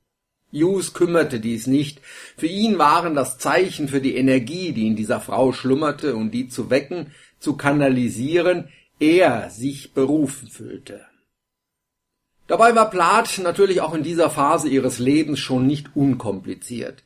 Hughes 0.52 0.94
kümmerte 0.94 1.40
dies 1.40 1.66
nicht. 1.66 2.00
Für 2.36 2.46
ihn 2.46 2.78
waren 2.78 3.14
das 3.14 3.36
Zeichen 3.38 3.88
für 3.88 4.00
die 4.00 4.16
Energie, 4.16 4.72
die 4.72 4.86
in 4.86 4.96
dieser 4.96 5.20
Frau 5.20 5.52
schlummerte 5.52 6.16
und 6.16 6.30
die 6.30 6.48
zu 6.48 6.70
wecken, 6.70 7.12
zu 7.38 7.56
kanalisieren, 7.56 8.68
er 8.98 9.50
sich 9.50 9.92
berufen 9.92 10.48
fühlte. 10.48 11.04
Dabei 12.46 12.74
war 12.74 12.90
Plath 12.90 13.38
natürlich 13.38 13.80
auch 13.80 13.94
in 13.94 14.02
dieser 14.02 14.30
Phase 14.30 14.68
ihres 14.68 14.98
Lebens 14.98 15.40
schon 15.40 15.66
nicht 15.66 15.96
unkompliziert. 15.96 17.02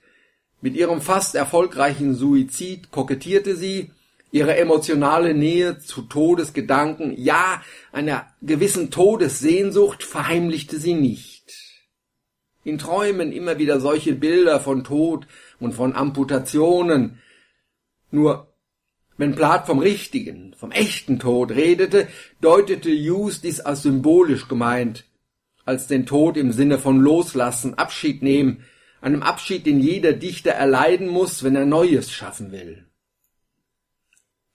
Mit 0.60 0.76
ihrem 0.76 1.00
fast 1.00 1.34
erfolgreichen 1.34 2.14
Suizid 2.14 2.90
kokettierte 2.90 3.56
sie, 3.56 3.90
ihre 4.30 4.56
emotionale 4.56 5.34
Nähe 5.34 5.78
zu 5.78 6.02
Todesgedanken, 6.02 7.14
ja, 7.16 7.62
einer 7.90 8.26
gewissen 8.42 8.90
Todessehnsucht 8.90 10.02
verheimlichte 10.02 10.78
sie 10.78 10.94
nicht. 10.94 11.40
In 12.62 12.78
Träumen 12.78 13.32
immer 13.32 13.58
wieder 13.58 13.80
solche 13.80 14.14
Bilder 14.14 14.60
von 14.60 14.84
Tod 14.84 15.26
und 15.58 15.72
von 15.72 15.94
Amputationen. 15.96 17.18
Nur 18.10 18.49
wenn 19.20 19.34
Plath 19.34 19.66
vom 19.66 19.80
richtigen, 19.80 20.54
vom 20.56 20.70
echten 20.70 21.18
Tod 21.18 21.50
redete, 21.50 22.08
deutete 22.40 22.88
Hughes 22.90 23.42
dies 23.42 23.60
als 23.60 23.82
symbolisch 23.82 24.48
gemeint, 24.48 25.04
als 25.66 25.86
den 25.86 26.06
Tod 26.06 26.38
im 26.38 26.52
Sinne 26.52 26.78
von 26.78 26.98
Loslassen, 26.98 27.74
Abschied 27.74 28.22
nehmen, 28.22 28.64
einem 29.02 29.22
Abschied, 29.22 29.66
den 29.66 29.78
jeder 29.78 30.14
Dichter 30.14 30.52
erleiden 30.52 31.08
muss, 31.08 31.44
wenn 31.44 31.54
er 31.54 31.66
Neues 31.66 32.10
schaffen 32.10 32.50
will. 32.50 32.86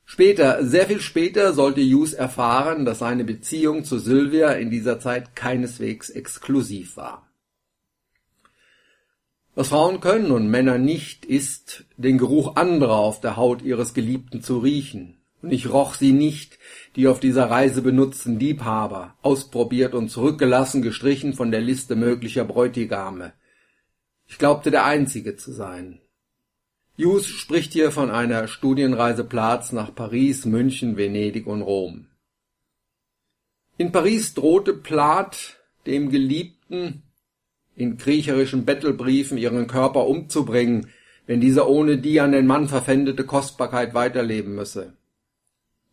Später, 0.03 0.65
sehr 0.65 0.87
viel 0.87 0.99
später, 0.99 1.53
sollte 1.53 1.81
Hughes 1.81 2.13
erfahren, 2.13 2.85
dass 2.85 2.99
seine 2.99 3.23
Beziehung 3.23 3.83
zu 3.83 3.99
Sylvia 3.99 4.53
in 4.53 4.71
dieser 4.71 4.99
Zeit 4.99 5.35
keineswegs 5.35 6.09
exklusiv 6.09 6.97
war. 6.97 7.24
Was 9.55 9.69
Frauen 9.69 10.01
können 10.01 10.31
und 10.31 10.49
Männer 10.49 10.77
nicht, 10.77 11.23
ist, 11.23 11.85
den 11.95 12.17
Geruch 12.17 12.57
anderer 12.57 12.97
auf 12.97 13.21
der 13.21 13.37
Haut 13.37 13.61
ihres 13.61 13.93
Geliebten 13.93 14.41
zu 14.41 14.59
riechen. 14.59 15.17
Und 15.41 15.51
ich 15.51 15.71
roch 15.71 15.93
sie 15.93 16.11
nicht, 16.11 16.59
die 16.97 17.07
auf 17.07 17.21
dieser 17.21 17.49
Reise 17.49 17.81
benutzten 17.81 18.37
Liebhaber, 18.37 19.15
ausprobiert 19.21 19.93
und 19.93 20.09
zurückgelassen, 20.09 20.81
gestrichen 20.81 21.33
von 21.33 21.51
der 21.51 21.61
Liste 21.61 21.95
möglicher 21.95 22.43
Bräutigame. 22.43 23.33
Ich 24.27 24.37
glaubte 24.37 24.71
der 24.71 24.85
Einzige 24.85 25.37
zu 25.37 25.53
sein. 25.53 26.01
Hughes 26.97 27.27
spricht 27.27 27.71
hier 27.71 27.91
von 27.91 28.09
einer 28.09 28.47
Studienreise 28.47 29.23
Platz 29.23 29.71
nach 29.71 29.93
Paris, 29.95 30.45
München, 30.45 30.97
Venedig 30.97 31.47
und 31.47 31.61
Rom. 31.61 32.07
In 33.77 33.91
Paris 33.91 34.33
drohte 34.33 34.73
Plath 34.73 35.59
dem 35.85 36.09
Geliebten 36.09 37.03
in 37.75 37.97
kriecherischen 37.97 38.65
Bettelbriefen 38.65 39.37
ihren 39.37 39.67
Körper 39.67 40.07
umzubringen, 40.07 40.87
wenn 41.27 41.41
dieser 41.41 41.67
ohne 41.67 41.97
die 41.97 42.19
an 42.19 42.31
den 42.31 42.47
Mann 42.47 42.67
verpfändete 42.67 43.25
Kostbarkeit 43.25 43.93
weiterleben 43.93 44.55
müsse. 44.55 44.93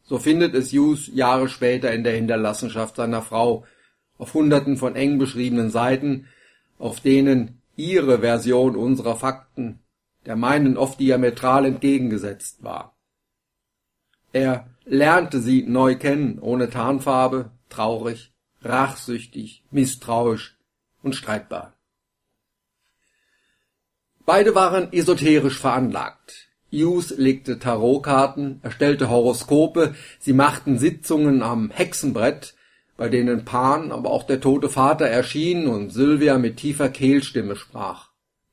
So 0.02 0.18
findet 0.18 0.54
es 0.54 0.72
Hughes 0.72 1.10
Jahre 1.12 1.48
später 1.48 1.92
in 1.92 2.04
der 2.04 2.14
Hinterlassenschaft 2.14 2.96
seiner 2.96 3.22
Frau, 3.22 3.64
auf 4.18 4.34
hunderten 4.34 4.76
von 4.76 4.94
eng 4.94 5.18
beschriebenen 5.18 5.70
Seiten, 5.70 6.26
auf 6.78 7.00
denen 7.00 7.62
ihre 7.76 8.20
Version 8.20 8.76
unserer 8.76 9.16
Fakten 9.16 9.80
der 10.26 10.36
meinen 10.36 10.76
oft 10.76 11.00
diametral 11.00 11.64
entgegengesetzt 11.64 12.62
war. 12.62 12.96
Er 14.32 14.68
lernte 14.84 15.40
sie 15.40 15.62
neu 15.64 15.96
kennen, 15.96 16.38
ohne 16.38 16.70
Tarnfarbe, 16.70 17.50
traurig, 17.68 18.32
rachsüchtig, 18.62 19.64
misstrauisch, 19.70 20.56
und 21.02 21.14
streitbar. 21.14 21.74
Beide 24.24 24.54
waren 24.54 24.92
esoterisch 24.92 25.58
veranlagt. 25.58 26.48
Hughes 26.70 27.10
legte 27.16 27.58
Tarotkarten, 27.58 28.60
erstellte 28.62 29.10
Horoskope, 29.10 29.94
sie 30.20 30.32
machten 30.32 30.78
Sitzungen 30.78 31.42
am 31.42 31.70
Hexenbrett, 31.70 32.54
bei 32.96 33.08
denen 33.08 33.44
Pan, 33.44 33.90
aber 33.90 34.10
auch 34.10 34.22
der 34.22 34.40
tote 34.40 34.68
Vater 34.68 35.06
erschien 35.06 35.66
und 35.66 35.90
Sylvia 35.90 36.38
mit 36.38 36.56
tiefer 36.58 36.88
Kehlstimme 36.88 37.56
sprach. 37.56 38.10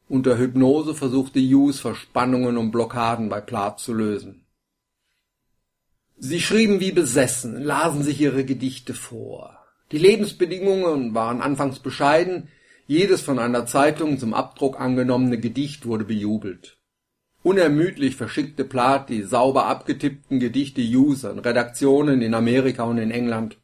Unter 0.10 0.38
Hypnose 0.38 0.96
versuchte 0.96 1.40
Hughes 1.40 1.80
Verspannungen 1.80 2.58
und 2.58 2.72
Blockaden 2.72 3.30
bei 3.30 3.42
Plath 3.42 3.80
zu 3.80 3.94
lösen. 3.94 4.46
Sie 6.18 6.42
schrieben 6.42 6.80
wie 6.80 6.92
besessen, 6.92 7.62
lasen 7.62 8.04
sich 8.04 8.20
ihre 8.20 8.44
Gedichte 8.44 8.94
vor. 8.94 9.59
Die 9.92 9.98
Lebensbedingungen 9.98 11.16
waren 11.16 11.42
anfangs 11.42 11.80
bescheiden, 11.80 12.50
jedes 12.86 13.22
von 13.22 13.40
einer 13.40 13.66
Zeitung 13.66 14.18
zum 14.18 14.34
Abdruck 14.34 14.80
angenommene 14.80 15.40
Gedicht 15.40 15.86
wurde 15.86 16.06
bejubelt. 16.06 16.80
Unermüdlich 17.42 18.16
verschickte 18.16 18.66
Plath 18.66 19.10
die 19.10 19.24
sauber 19.24 19.66
abgetippten 19.66 20.40
Gedichte 20.40 20.82
Hughes 20.82 21.24
an 21.24 21.40
Redaktionen 21.40 22.22
in 22.22 22.34
Amerika 22.34 22.84
und 22.84 22.98
in 22.98 23.12
England. 23.12 23.58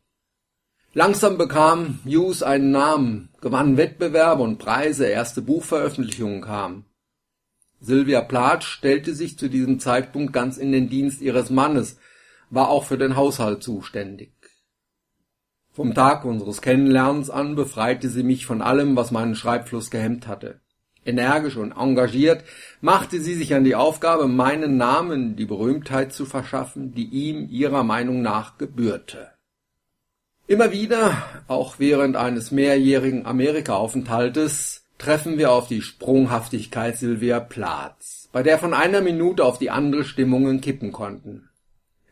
Langsam 0.93 1.37
bekam 1.37 1.99
Hughes 2.05 2.41
einen 2.41 2.71
Namen, 2.71 3.29
gewann 3.41 3.75
Wettbewerbe 3.75 4.43
und 4.43 4.59
Preise, 4.59 5.07
erste 5.07 5.41
Buchveröffentlichungen 5.41 6.41
kamen. 6.41 6.85
Sylvia 7.81 8.21
Plath 8.21 8.63
stellte 8.63 9.13
sich 9.13 9.37
zu 9.37 9.49
diesem 9.49 9.79
Zeitpunkt 9.79 10.31
ganz 10.31 10.57
in 10.57 10.71
den 10.71 10.87
Dienst 10.87 11.21
ihres 11.21 11.49
Mannes, 11.49 11.97
war 12.49 12.69
auch 12.69 12.85
für 12.85 12.97
den 12.97 13.15
Haushalt 13.15 13.61
zuständig. 13.61 14.34
Vom 15.75 15.93
Tag 15.93 16.23
unseres 16.23 16.61
Kennenlernens 16.61 17.29
an 17.29 17.55
befreite 17.55 18.07
sie 18.07 18.23
mich 18.23 18.45
von 18.45 18.61
allem, 18.61 18.95
was 18.95 19.11
meinen 19.11 19.35
Schreibfluss 19.35 19.91
gehemmt 19.91 20.25
hatte. 20.25 20.61
Energisch 21.03 21.57
und 21.57 21.73
engagiert 21.73 22.45
machte 22.79 23.19
sie 23.19 23.33
sich 23.33 23.53
an 23.53 23.65
die 23.65 23.75
Aufgabe, 23.75 24.29
meinen 24.29 24.77
Namen 24.77 25.35
die 25.35 25.43
Berühmtheit 25.43 26.13
zu 26.13 26.25
verschaffen, 26.25 26.93
die 26.93 27.03
ihm 27.03 27.49
ihrer 27.49 27.83
Meinung 27.83 28.21
nach 28.21 28.57
gebührte. 28.57 29.31
Immer 30.47 30.71
wieder, 30.71 31.17
auch 31.49 31.77
während 31.77 32.15
eines 32.15 32.51
mehrjährigen 32.51 33.25
Amerikaaufenthaltes, 33.25 34.85
treffen 34.97 35.37
wir 35.37 35.51
auf 35.51 35.67
die 35.67 35.81
Sprunghaftigkeit 35.81 36.97
Sylvia 36.97 37.41
Plaths, 37.41 38.29
bei 38.31 38.43
der 38.43 38.59
von 38.59 38.73
einer 38.73 39.01
Minute 39.01 39.43
auf 39.43 39.59
die 39.59 39.71
andere 39.71 40.05
Stimmungen 40.05 40.61
kippen 40.61 40.93
konnten. 40.93 41.49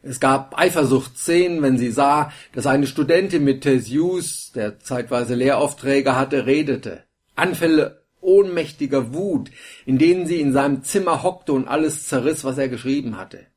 Es 0.05 0.19
gab 0.19 0.59
Eifersuchtsszenen, 0.59 1.61
wenn 1.61 1.77
sie 1.77 1.89
sah, 1.89 2.31
dass 2.51 2.67
eine 2.67 2.87
Studentin 2.87 3.45
mit 3.45 3.61
Theseus, 3.61 4.51
der 4.53 4.79
zeitweise 4.79 5.33
Lehraufträge 5.33 6.17
hatte, 6.17 6.45
redete. 6.45 7.03
Anfälle 7.35 8.03
ohnmächtiger 8.19 9.13
Wut, 9.13 9.49
in 9.85 9.97
denen 9.97 10.27
sie 10.27 10.41
in 10.41 10.51
seinem 10.51 10.83
Zimmer 10.83 11.23
hockte 11.23 11.53
und 11.53 11.69
alles 11.69 12.07
zerriss, 12.07 12.43
was 12.43 12.57
er 12.57 12.67
geschrieben 12.67 13.17
hatte. 13.17 13.47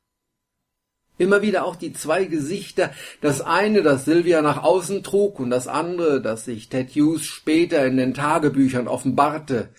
Immer 1.19 1.43
wieder 1.43 1.65
auch 1.65 1.77
die 1.77 1.93
zwei 1.93 2.25
Gesichter, 2.25 2.93
das 3.21 3.41
eine, 3.41 3.83
das 3.83 4.05
Sylvia 4.05 4.41
nach 4.41 4.63
außen 4.63 5.03
trug, 5.03 5.41
und 5.41 5.51
das 5.51 5.67
andere, 5.67 6.21
das 6.21 6.45
sich 6.45 6.69
Ted 6.69 6.91
Hughes 6.91 7.25
später 7.25 7.85
in 7.87 7.97
den 7.97 8.15
Tagebüchern 8.15 8.87
offenbarte, 8.87 9.71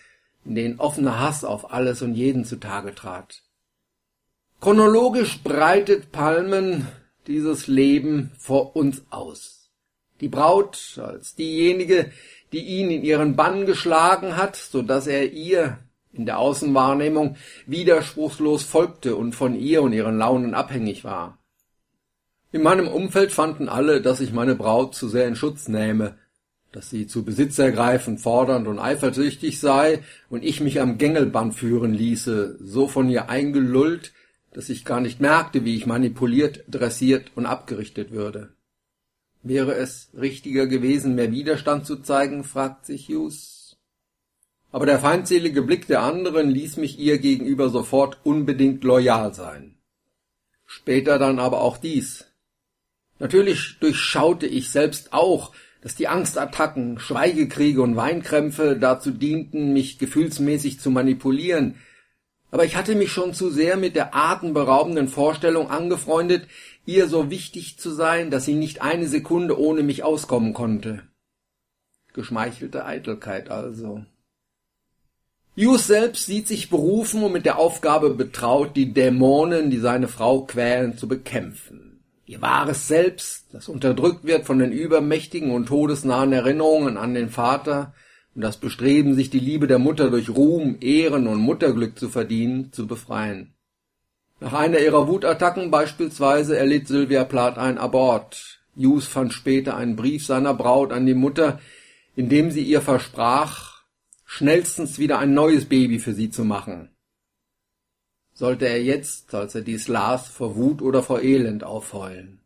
in 0.44 0.56
denen 0.56 0.80
offener 0.80 1.20
Hass 1.20 1.46
auf 1.46 1.72
alles 1.72 2.02
und 2.02 2.16
jeden 2.16 2.44
zutage 2.44 2.94
trat. 2.94 3.44
Chronologisch 4.60 5.44
breitet 5.44 6.12
Palmen 6.12 6.88
dieses 7.28 7.68
Leben 7.68 8.32
vor 8.40 8.76
uns 8.76 9.04
aus. 9.12 9.70
Die 10.20 10.30
Braut 10.30 11.00
als 11.02 11.36
diejenige, 11.36 12.12
die 12.52 12.66
ihn 12.66 12.90
in 12.90 13.04
ihren 13.04 13.36
Bann 13.36 13.68
geschlagen 13.68 14.36
hat, 14.36 14.56
so 14.56 14.82
dass 14.82 15.06
er 15.06 15.32
ihr 15.32 15.78
in 16.12 16.26
der 16.26 16.40
Außenwahrnehmung 16.40 17.38
widerspruchslos 17.68 18.64
folgte 18.64 19.16
und 19.16 19.34
von 19.34 19.56
ihr 19.56 19.84
und 19.84 19.94
ihren 19.94 20.18
Launen 20.18 20.56
abhängig 20.56 21.04
war. 21.04 21.38
In 22.52 22.64
meinem 22.64 22.88
Umfeld 22.88 23.32
fanden 23.32 23.70
alle, 23.70 24.02
dass 24.02 24.22
ich 24.22 24.34
meine 24.34 24.56
Braut 24.56 24.96
zu 24.96 25.08
sehr 25.08 25.28
in 25.28 25.36
Schutz 25.36 25.68
nähme, 25.68 26.18
dass 26.72 26.90
sie 26.90 27.06
zu 27.06 27.24
besitzergreifend, 27.24 28.22
fordernd 28.22 28.68
und 28.68 28.80
eifersüchtig 28.80 29.60
sei 29.60 30.04
und 30.30 30.44
ich 30.44 30.62
mich 30.62 30.82
am 30.82 30.98
Gängelband 30.98 31.54
führen 31.54 31.94
ließe, 31.94 32.58
so 32.60 32.88
von 32.88 33.10
ihr 33.10 33.30
eingelullt, 33.30 34.14
dass 34.54 34.70
ich 34.70 34.86
gar 34.86 35.02
nicht 35.02 35.20
merkte, 35.20 35.66
wie 35.66 35.76
ich 35.76 35.86
manipuliert, 35.86 36.64
dressiert 36.68 37.32
und 37.36 37.46
abgerichtet 37.46 38.12
würde. 38.12 38.54
Wäre 39.44 39.76
es 39.76 40.10
richtiger 40.18 40.68
gewesen, 40.68 41.16
mehr 41.16 41.32
Widerstand 41.32 41.86
zu 41.86 41.98
zeigen, 41.98 42.44
fragt 42.44 42.86
sich 42.86 43.08
Hughes 43.08 43.58
aber 44.72 44.86
der 44.86 45.00
feindselige 45.00 45.62
Blick 45.62 45.88
der 45.88 46.02
anderen 46.02 46.50
ließ 46.50 46.78
mich 46.78 47.00
ihr 47.00 47.18
gegenüber 47.20 47.70
sofort 47.70 48.20
unbedingt 48.24 48.84
loyal 48.84 49.34
sein. 49.34 49.76
Später 50.66 51.18
dann 51.18 51.40
aber 51.40 51.62
auch 51.62 51.78
dies. 51.78 52.26
Natürlich 53.20 53.80
durchschaute 53.80 54.46
ich 54.46 54.70
selbst 54.70 55.14
auch, 55.14 55.54
dass 55.82 55.96
die 55.96 56.08
Angstattacken, 56.08 57.00
Schweigekriege 57.00 57.82
und 57.82 57.96
Weinkrämpfe 57.96 58.78
dazu 58.78 59.12
dienten, 59.12 59.74
mich 59.74 59.98
gefühlsmäßig 59.98 60.80
zu 60.80 60.92
manipulieren, 60.92 61.76
aber 62.52 62.66
ich 62.66 62.76
hatte 62.76 62.96
mich 62.96 63.12
schon 63.12 63.34
zu 63.34 63.50
sehr 63.50 63.78
mit 63.78 63.96
der 63.96 64.16
atemberaubenden 64.16 65.08
Vorstellung 65.08 65.70
angefreundet, 65.70 66.48
ihr 66.86 67.08
so 67.08 67.30
wichtig 67.30 67.78
zu 67.78 67.92
sein, 67.92 68.32
dass 68.32 68.46
sie 68.46 68.56
nicht 68.56 68.82
eine 68.82 69.08
Sekunde 69.08 69.60
ohne 69.60 69.84
mich 69.84 70.04
auskommen 70.04 70.54
konnte. 70.54 71.04
Geschmeichelte 72.14 72.86
Eitelkeit 72.86 73.50
also. 73.52 74.04
Jus 75.56 75.88
selbst 75.88 76.28
sieht 76.28 76.48
sich 76.48 76.70
berufen 76.70 77.24
und 77.24 77.34
mit 77.34 77.46
der 77.46 77.58
Aufgabe 77.58 78.12
betraut, 78.12 78.76
die 78.76 78.94
Dämonen, 78.94 79.70
die 79.72 79.80
seine 79.80 80.08
Frau 80.08 80.42
quälen, 80.42 80.98
zu 80.98 81.08
bekämpfen. 81.08 81.88
Ihr 82.28 82.42
wahres 82.42 82.88
Selbst, 82.88 83.46
das 83.54 83.70
unterdrückt 83.70 84.26
wird 84.26 84.46
von 84.46 84.60
den 84.60 84.72
übermächtigen 84.72 85.52
und 85.52 85.68
todesnahen 85.68 86.34
Erinnerungen 86.34 86.98
an 86.98 87.14
den 87.14 87.30
Vater 87.30 87.94
das 88.42 88.58
Bestreben, 88.58 89.16
sich 89.16 89.30
die 89.30 89.40
Liebe 89.40 89.68
der 89.68 89.80
Mutter 89.80 90.10
durch 90.10 90.30
Ruhm, 90.30 90.78
Ehren 90.82 91.28
und 91.28 91.40
Mutterglück 91.40 91.98
zu 91.98 92.10
verdienen, 92.10 92.72
zu 92.72 92.88
befreien. 92.88 93.54
Nach 94.40 94.54
einer 94.54 94.80
ihrer 94.80 95.08
Wutattacken 95.08 95.72
beispielsweise 95.72 96.58
erlitt 96.58 96.88
Sylvia 96.88 97.24
Plath 97.24 97.58
ein 97.58 97.78
Abort. 97.78 98.60
Hughes 98.76 99.08
fand 99.08 99.34
später 99.34 99.76
einen 99.76 99.96
Brief 99.96 100.26
seiner 100.26 100.54
Braut 100.54 100.92
an 100.92 101.08
die 101.08 101.16
Mutter, 101.16 101.60
in 102.16 102.30
dem 102.30 102.52
sie 102.52 102.62
ihr 102.62 102.82
versprach, 102.82 103.82
schnellstens 104.26 105.00
wieder 105.00 105.18
ein 105.18 105.34
neues 105.34 105.66
Baby 105.66 105.98
für 105.98 106.14
sie 106.14 106.30
zu 106.30 106.46
machen. 106.46 106.90
Sollte 108.34 108.68
er 108.68 108.84
jetzt, 108.84 109.34
als 109.34 109.56
er 109.56 109.62
dies 109.62 109.88
las, 109.88 110.28
vor 110.28 110.56
Wut 110.56 110.84
oder 110.84 111.02
vor 111.02 111.22
Elend 111.24 111.64
aufheulen. 111.64 112.42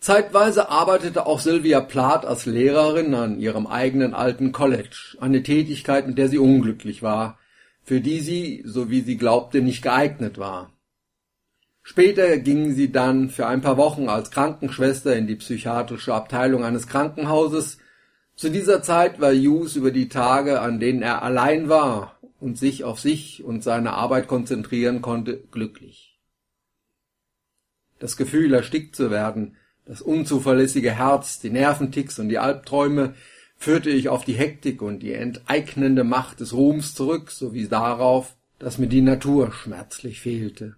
Zeitweise 0.00 0.68
arbeitete 0.68 1.26
auch 1.26 1.40
Sylvia 1.40 1.80
Plath 1.80 2.24
als 2.24 2.46
Lehrerin 2.46 3.14
an 3.14 3.40
ihrem 3.40 3.66
eigenen 3.66 4.14
alten 4.14 4.52
College, 4.52 5.16
eine 5.20 5.42
Tätigkeit, 5.42 6.06
in 6.06 6.14
der 6.14 6.28
sie 6.28 6.38
unglücklich 6.38 7.02
war, 7.02 7.38
für 7.82 8.00
die 8.00 8.20
sie, 8.20 8.62
so 8.64 8.90
wie 8.90 9.00
sie 9.00 9.16
glaubte, 9.16 9.60
nicht 9.60 9.82
geeignet 9.82 10.38
war. 10.38 10.72
Später 11.82 12.38
ging 12.38 12.74
sie 12.74 12.92
dann 12.92 13.30
für 13.30 13.46
ein 13.46 13.62
paar 13.62 13.76
Wochen 13.76 14.08
als 14.08 14.30
Krankenschwester 14.30 15.16
in 15.16 15.26
die 15.26 15.36
psychiatrische 15.36 16.14
Abteilung 16.14 16.64
eines 16.64 16.86
Krankenhauses, 16.86 17.78
zu 18.38 18.52
dieser 18.52 18.82
Zeit 18.82 19.20
war 19.20 19.32
Hughes 19.32 19.74
über 19.74 19.90
die 19.90 20.08
Tage, 20.08 20.60
an 20.60 20.78
denen 20.78 21.02
er 21.02 21.22
allein 21.22 21.68
war 21.68 22.20
und 22.38 22.56
sich 22.56 22.84
auf 22.84 23.00
sich 23.00 23.42
und 23.42 23.64
seine 23.64 23.94
Arbeit 23.94 24.28
konzentrieren 24.28 25.02
konnte, 25.02 25.38
glücklich. 25.50 26.20
Das 27.98 28.16
Gefühl, 28.16 28.54
erstickt 28.54 28.94
zu 28.94 29.10
werden, 29.10 29.56
das 29.88 30.02
unzuverlässige 30.02 30.92
Herz, 30.92 31.40
die 31.40 31.48
Nerventicks 31.48 32.18
und 32.18 32.28
die 32.28 32.38
Albträume 32.38 33.14
führte 33.56 33.88
ich 33.88 34.10
auf 34.10 34.22
die 34.22 34.34
Hektik 34.34 34.82
und 34.82 35.00
die 35.00 35.14
enteignende 35.14 36.04
Macht 36.04 36.40
des 36.40 36.52
Ruhms 36.52 36.94
zurück, 36.94 37.30
sowie 37.30 37.66
darauf, 37.68 38.36
dass 38.58 38.76
mir 38.76 38.86
die 38.86 39.00
Natur 39.00 39.50
schmerzlich 39.50 40.20
fehlte. 40.20 40.76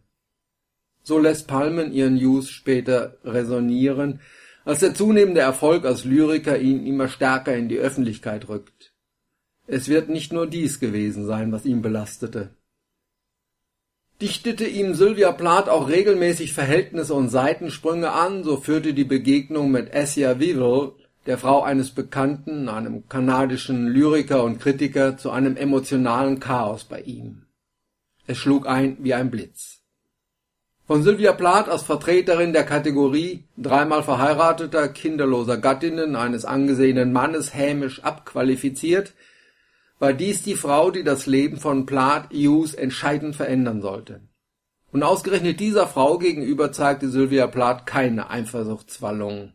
So 1.03 1.19
lässt 1.19 1.49
Palmen 1.49 1.93
ihren 1.93 2.17
Hughes 2.17 2.51
später 2.51 3.19
resonieren, 3.25 4.21
als 4.65 4.79
der 4.79 4.95
zunehmende 4.95 5.41
Erfolg 5.41 5.85
als 5.85 6.05
Lyriker 6.05 6.59
ihn 6.61 6.87
immer 6.87 7.09
stärker 7.09 7.57
in 7.57 7.69
die 7.69 7.79
Öffentlichkeit 7.79 8.49
rückt. 8.49 8.95
Es 9.67 9.89
wird 9.89 10.09
nicht 10.09 10.33
nur 10.33 10.47
dies 10.47 10.79
gewesen 10.79 11.27
sein, 11.27 11.51
was 11.51 11.65
ihn 11.65 11.83
belastete. 11.83 12.55
Dichtete 14.21 14.67
ihm 14.67 14.95
Sylvia 14.95 15.33
Plath 15.33 15.71
auch 15.71 15.89
regelmäßig 15.89 16.53
Verhältnisse 16.53 17.15
und 17.15 17.31
Seitensprünge 17.31 18.13
an, 18.13 18.45
so 18.45 18.59
führte 18.59 18.93
die 18.93 19.05
Begegnung 19.05 19.71
mit 19.71 19.95
Essia 19.95 20.39
Weevil, 20.39 20.93
der 21.25 21.39
Frau 21.39 21.63
eines 21.63 21.91
Bekannten, 21.93 22.69
einem 22.69 23.09
kanadischen 23.09 23.89
Lyriker 23.89 24.45
und 24.45 24.61
Kritiker, 24.61 25.17
zu 25.17 25.31
einem 25.31 25.57
emotionalen 25.57 26.39
Chaos 26.39 26.85
bei 26.85 27.01
ihm. 27.01 27.47
Es 28.27 28.37
schlug 28.37 28.67
ein 28.67 28.99
wie 29.01 29.15
ein 29.15 29.31
Blitz. 29.31 29.81
Von 30.87 31.03
Sylvia 31.03 31.33
Plath 31.33 31.71
als 31.71 31.85
Vertreterin 31.85 32.53
der 32.53 32.65
Kategorie 32.65 33.45
dreimal 33.57 34.03
verheirateter, 34.03 34.89
kinderloser 34.89 35.57
Gattinnen 35.57 36.15
eines 36.15 36.45
angesehenen 36.45 37.13
Mannes 37.13 37.55
hämisch 37.55 38.05
abqualifiziert, 38.05 39.15
war 40.01 40.15
dies 40.15 40.43
die 40.43 40.57
Frau, 40.57 40.91
die 40.91 41.05
das 41.05 41.27
Leben 41.27 41.59
von 41.59 41.87
Plath 41.87 42.33
Hughes 42.33 42.75
entscheidend 42.75 43.37
verändern 43.37 43.83
sollte. 43.83 44.23
Und 44.91 45.05
ausgerechnet 45.05 45.61
dieser 45.61 45.87
Frau 45.87 46.19
gegenüber 46.19 46.73
zeigte 46.73 47.09
Sylvia 47.09 47.47
Plath 47.47 47.87
keine 47.87 48.31
Eifersuchtswallung. 48.31 49.53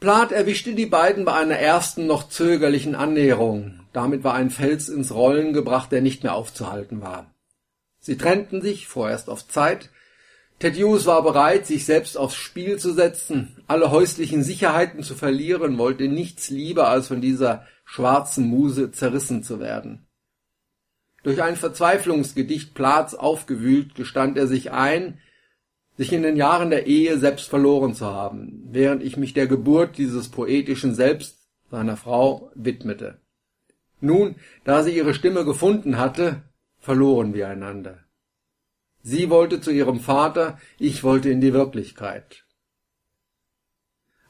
Plath 0.00 0.32
erwischte 0.32 0.74
die 0.74 0.86
beiden 0.86 1.24
bei 1.24 1.34
einer 1.34 1.58
ersten 1.58 2.06
noch 2.06 2.28
zögerlichen 2.28 2.94
Annäherung. 2.94 3.80
Damit 3.92 4.24
war 4.24 4.34
ein 4.34 4.50
Fels 4.50 4.88
ins 4.88 5.12
Rollen 5.12 5.52
gebracht, 5.52 5.92
der 5.92 6.00
nicht 6.00 6.22
mehr 6.22 6.34
aufzuhalten 6.34 7.02
war. 7.02 7.34
Sie 7.98 8.16
trennten 8.16 8.62
sich, 8.62 8.88
vorerst 8.88 9.28
auf 9.28 9.46
Zeit. 9.46 9.90
Ted 10.58 10.76
Hughes 10.76 11.06
war 11.06 11.22
bereit, 11.22 11.66
sich 11.66 11.84
selbst 11.84 12.16
aufs 12.16 12.36
Spiel 12.36 12.78
zu 12.78 12.92
setzen, 12.92 13.62
alle 13.66 13.90
häuslichen 13.90 14.44
Sicherheiten 14.44 15.02
zu 15.02 15.14
verlieren, 15.14 15.76
wollte 15.76 16.08
nichts 16.08 16.50
lieber, 16.50 16.88
als 16.88 17.08
von 17.08 17.20
dieser 17.20 17.66
schwarzen 17.92 18.46
Muse 18.46 18.90
zerrissen 18.90 19.42
zu 19.42 19.60
werden. 19.60 20.06
Durch 21.24 21.42
ein 21.42 21.56
Verzweiflungsgedicht 21.56 22.72
Platz 22.72 23.12
aufgewühlt, 23.12 23.94
gestand 23.94 24.38
er 24.38 24.46
sich 24.46 24.70
ein, 24.70 25.18
sich 25.98 26.10
in 26.14 26.22
den 26.22 26.36
Jahren 26.36 26.70
der 26.70 26.86
Ehe 26.86 27.18
selbst 27.18 27.50
verloren 27.50 27.94
zu 27.94 28.06
haben, 28.06 28.66
während 28.70 29.02
ich 29.02 29.18
mich 29.18 29.34
der 29.34 29.46
Geburt 29.46 29.98
dieses 29.98 30.30
poetischen 30.30 30.94
Selbst 30.94 31.46
seiner 31.70 31.98
Frau 31.98 32.50
widmete. 32.54 33.20
Nun, 34.00 34.36
da 34.64 34.82
sie 34.82 34.96
ihre 34.96 35.12
Stimme 35.12 35.44
gefunden 35.44 35.98
hatte, 35.98 36.44
verloren 36.78 37.34
wir 37.34 37.46
einander. 37.46 37.98
Sie 39.02 39.28
wollte 39.28 39.60
zu 39.60 39.70
ihrem 39.70 40.00
Vater, 40.00 40.58
ich 40.78 41.04
wollte 41.04 41.28
in 41.28 41.42
die 41.42 41.52
Wirklichkeit. 41.52 42.41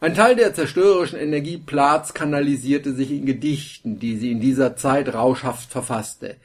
Ein 0.03 0.17
Teil 0.17 0.35
der 0.35 0.53
zerstörerischen 0.53 1.21
Energie 1.21 1.59
Platz 1.59 2.12
kanalisierte 2.12 2.93
sich 2.93 3.12
in 3.12 3.25
Gedichten, 3.25 4.01
die 4.01 4.17
sie 4.17 4.33
in 4.33 4.41
dieser 4.41 4.75
Zeit 4.75 5.15
rauschhaft 5.15 5.71
verfasste. 5.71 6.38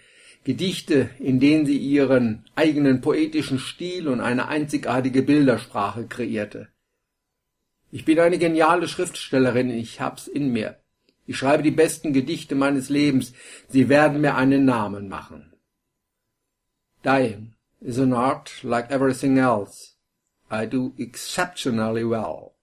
Gedichte, 0.43 1.09
in 1.17 1.39
denen 1.39 1.65
sie 1.65 1.79
ihren 1.79 2.45
eigenen 2.53 3.01
poetischen 3.01 3.57
Stil 3.57 4.09
und 4.09 4.21
eine 4.21 4.47
einzigartige 4.47 5.23
Bildersprache 5.23 6.05
kreierte. 6.05 6.67
Ich 7.91 8.05
bin 8.05 8.19
eine 8.19 8.37
geniale 8.37 8.87
Schriftstellerin, 8.87 9.71
ich 9.71 10.01
hab's 10.01 10.27
in 10.27 10.53
mir. 10.53 10.77
Ich 11.25 11.37
schreibe 11.37 11.63
die 11.63 11.71
besten 11.71 12.13
Gedichte 12.13 12.53
meines 12.53 12.89
Lebens, 12.89 13.33
sie 13.69 13.89
werden 13.89 14.21
mir 14.21 14.35
einen 14.35 14.65
Namen 14.65 15.09
machen. 15.09 15.51
Dying 17.03 17.55
is 17.81 17.97
an 17.97 18.13
art 18.13 18.63
like 18.63 18.91
everything 18.91 19.39
else. 19.39 19.95
I 20.51 20.67
do 20.67 20.93
exceptionally 20.99 22.07
well. 22.07 22.56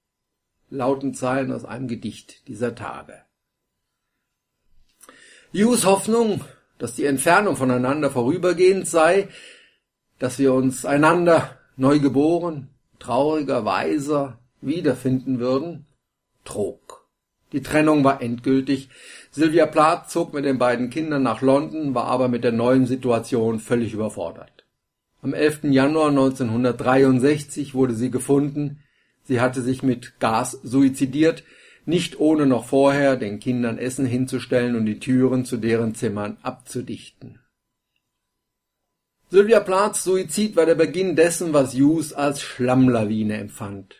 Lauten 0.70 1.14
Zeilen 1.14 1.52
aus 1.52 1.64
einem 1.64 1.88
Gedicht 1.88 2.48
dieser 2.48 2.74
Tage. 2.74 3.22
Hughes 5.52 5.84
Hoffnung, 5.84 6.40
dass 6.78 6.94
die 6.94 7.04
Entfernung 7.04 7.56
voneinander 7.56 8.10
vorübergehend 8.10 8.88
sei, 8.88 9.28
dass 10.18 10.38
wir 10.38 10.52
uns 10.52 10.84
einander 10.84 11.58
neu 11.76 11.98
geboren, 12.00 12.70
trauriger, 12.98 13.64
weiser 13.64 14.38
wiederfinden 14.60 15.38
würden, 15.38 15.86
trug. 16.44 17.06
Die 17.52 17.62
Trennung 17.62 18.02
war 18.02 18.20
endgültig. 18.20 18.88
Sylvia 19.30 19.66
Plath 19.66 20.10
zog 20.10 20.34
mit 20.34 20.44
den 20.44 20.58
beiden 20.58 20.90
Kindern 20.90 21.22
nach 21.22 21.40
London, 21.40 21.94
war 21.94 22.06
aber 22.06 22.28
mit 22.28 22.42
der 22.42 22.52
neuen 22.52 22.86
Situation 22.86 23.60
völlig 23.60 23.92
überfordert. 23.92 24.64
Am 25.22 25.34
11. 25.34 25.64
Januar 25.64 26.08
1963 26.08 27.74
wurde 27.74 27.94
sie 27.94 28.10
gefunden. 28.10 28.80
Sie 29.24 29.40
hatte 29.40 29.62
sich 29.62 29.82
mit 29.82 30.20
Gas 30.20 30.52
suizidiert, 30.62 31.44
nicht 31.86 32.20
ohne 32.20 32.46
noch 32.46 32.66
vorher 32.66 33.16
den 33.16 33.40
Kindern 33.40 33.78
Essen 33.78 34.06
hinzustellen 34.06 34.76
und 34.76 34.86
die 34.86 35.00
Türen 35.00 35.44
zu 35.44 35.56
deren 35.56 35.94
Zimmern 35.94 36.38
abzudichten. 36.42 37.40
Sylvia 39.30 39.60
Plaths 39.60 40.04
Suizid 40.04 40.54
war 40.56 40.66
der 40.66 40.76
Beginn 40.76 41.16
dessen, 41.16 41.52
was 41.52 41.74
Hughes 41.74 42.12
als 42.12 42.40
Schlammlawine 42.40 43.36
empfand. 43.36 43.96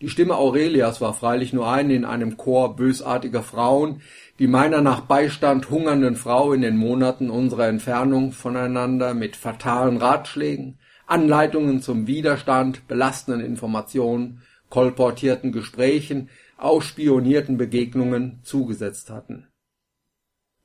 Die 0.00 0.08
Stimme 0.08 0.36
Aurelias 0.36 1.02
war 1.02 1.12
freilich 1.12 1.52
nur 1.52 1.70
eine 1.70 1.94
in 1.94 2.06
einem 2.06 2.38
Chor 2.38 2.76
bösartiger 2.76 3.42
Frauen, 3.42 4.00
die 4.38 4.46
meiner 4.46 4.80
nach 4.80 5.02
Beistand 5.02 5.68
hungernden 5.68 6.16
Frau 6.16 6.54
in 6.54 6.62
den 6.62 6.78
Monaten 6.78 7.28
unserer 7.28 7.68
Entfernung 7.68 8.32
voneinander 8.32 9.12
mit 9.12 9.36
fatalen 9.36 9.98
Ratschlägen, 9.98 10.78
Anleitungen 11.06 11.82
zum 11.82 12.06
Widerstand, 12.06 12.88
belastenden 12.88 13.44
Informationen, 13.44 14.40
kolportierten 14.70 15.52
Gesprächen, 15.52 16.30
ausspionierten 16.56 17.58
Begegnungen 17.58 18.40
zugesetzt 18.42 19.10
hatten. 19.10 19.48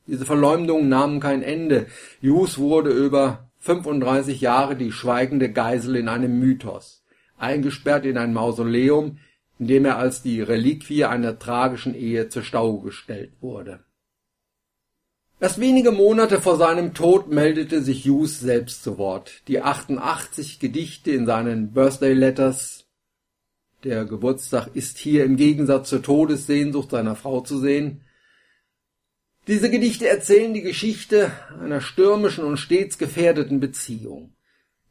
Diese 0.07 0.25
Verleumdungen 0.25 0.87
nahmen 0.87 1.19
kein 1.19 1.41
Ende. 1.41 1.87
Hughes 2.21 2.57
wurde 2.57 2.91
über 2.91 3.49
35 3.59 4.39
Jahre 4.39 4.75
die 4.75 4.91
schweigende 4.91 5.51
Geisel 5.51 5.95
in 5.95 6.07
einem 6.07 6.39
Mythos, 6.39 7.03
eingesperrt 7.37 8.05
in 8.05 8.17
ein 8.17 8.33
Mausoleum, 8.33 9.17
in 9.57 9.67
dem 9.67 9.85
er 9.85 9.97
als 9.97 10.21
die 10.21 10.41
Reliquie 10.41 11.05
einer 11.05 11.39
tragischen 11.39 11.95
Ehe 11.95 12.29
zur 12.29 12.43
Stau 12.43 12.77
gestellt 12.79 13.33
wurde. 13.41 13.83
Erst 15.39 15.59
wenige 15.59 15.91
Monate 15.91 16.39
vor 16.39 16.57
seinem 16.57 16.93
Tod 16.93 17.27
meldete 17.27 17.81
sich 17.81 18.05
Hughes 18.05 18.39
selbst 18.39 18.83
zu 18.83 18.97
Wort. 18.97 19.41
Die 19.47 19.61
88 19.61 20.59
Gedichte 20.59 21.11
in 21.11 21.25
seinen 21.25 21.73
Birthday 21.73 22.13
Letters 22.13 22.84
der 23.85 24.05
Geburtstag 24.05 24.71
ist 24.73 24.97
hier 24.97 25.23
im 25.23 25.37
Gegensatz 25.37 25.89
zur 25.89 26.01
Todessehnsucht 26.01 26.89
seiner 26.89 27.15
Frau 27.15 27.41
zu 27.41 27.59
sehen, 27.59 28.01
diese 29.47 29.69
Gedichte 29.69 30.07
erzählen 30.07 30.55
die 30.55 30.63
Geschichte 30.63 31.31
einer 31.61 31.79
stürmischen 31.79 32.43
und 32.43 32.57
stets 32.57 32.97
gefährdeten 32.97 33.59
Beziehung. 33.59 34.33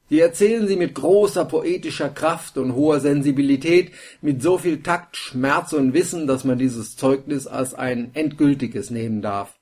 Sie 0.09 0.21
erzählen 0.21 0.69
sie 0.69 0.77
mit 0.77 0.95
großer 0.95 1.45
poetischer 1.45 2.09
Kraft 2.09 2.57
und 2.57 2.77
hoher 2.77 3.01
Sensibilität, 3.01 3.91
mit 4.21 4.43
so 4.43 4.59
viel 4.59 4.81
Takt, 4.81 5.17
Schmerz 5.17 5.73
und 5.73 5.93
Wissen, 5.93 6.29
dass 6.29 6.45
man 6.45 6.59
dieses 6.59 6.97
Zeugnis 6.97 7.49
als 7.49 7.75
ein 7.75 8.15
endgültiges 8.15 8.91
nehmen 8.91 9.23
darf. 9.23 9.59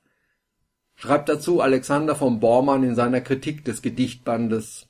Schreibt 0.95 1.31
dazu 1.31 1.63
Alexander 1.63 2.15
von 2.15 2.39
Bormann 2.39 2.85
in 2.85 2.95
seiner 2.95 3.23
Kritik 3.23 3.65
des 3.65 3.81
Gedichtbandes. 3.81 4.87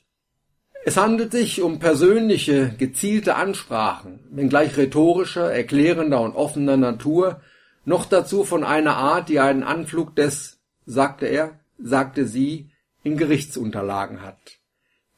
Es 0.85 0.97
handelt 0.97 1.31
sich 1.31 1.63
um 1.63 1.79
persönliche, 1.79 2.75
gezielte 2.77 3.37
Ansprachen, 3.37 4.21
wenngleich 4.31 4.77
rhetorischer, 4.77 5.53
erklärender 5.53 6.21
und 6.21 6.35
offener 6.35 6.77
Natur, 6.77 7.41
noch 7.85 8.05
dazu 8.05 8.43
von 8.43 8.65
einer 8.65 8.97
Art, 8.97 9.29
die 9.29 9.39
einen 9.39 9.63
Anflug 9.63 10.17
des, 10.17 10.61
sagte 10.85 11.27
er, 11.27 11.61
sagte 11.79 12.27
sie, 12.27 12.71
in 13.05 13.17
Gerichtsunterlagen 13.17 14.23
hat. 14.23 14.39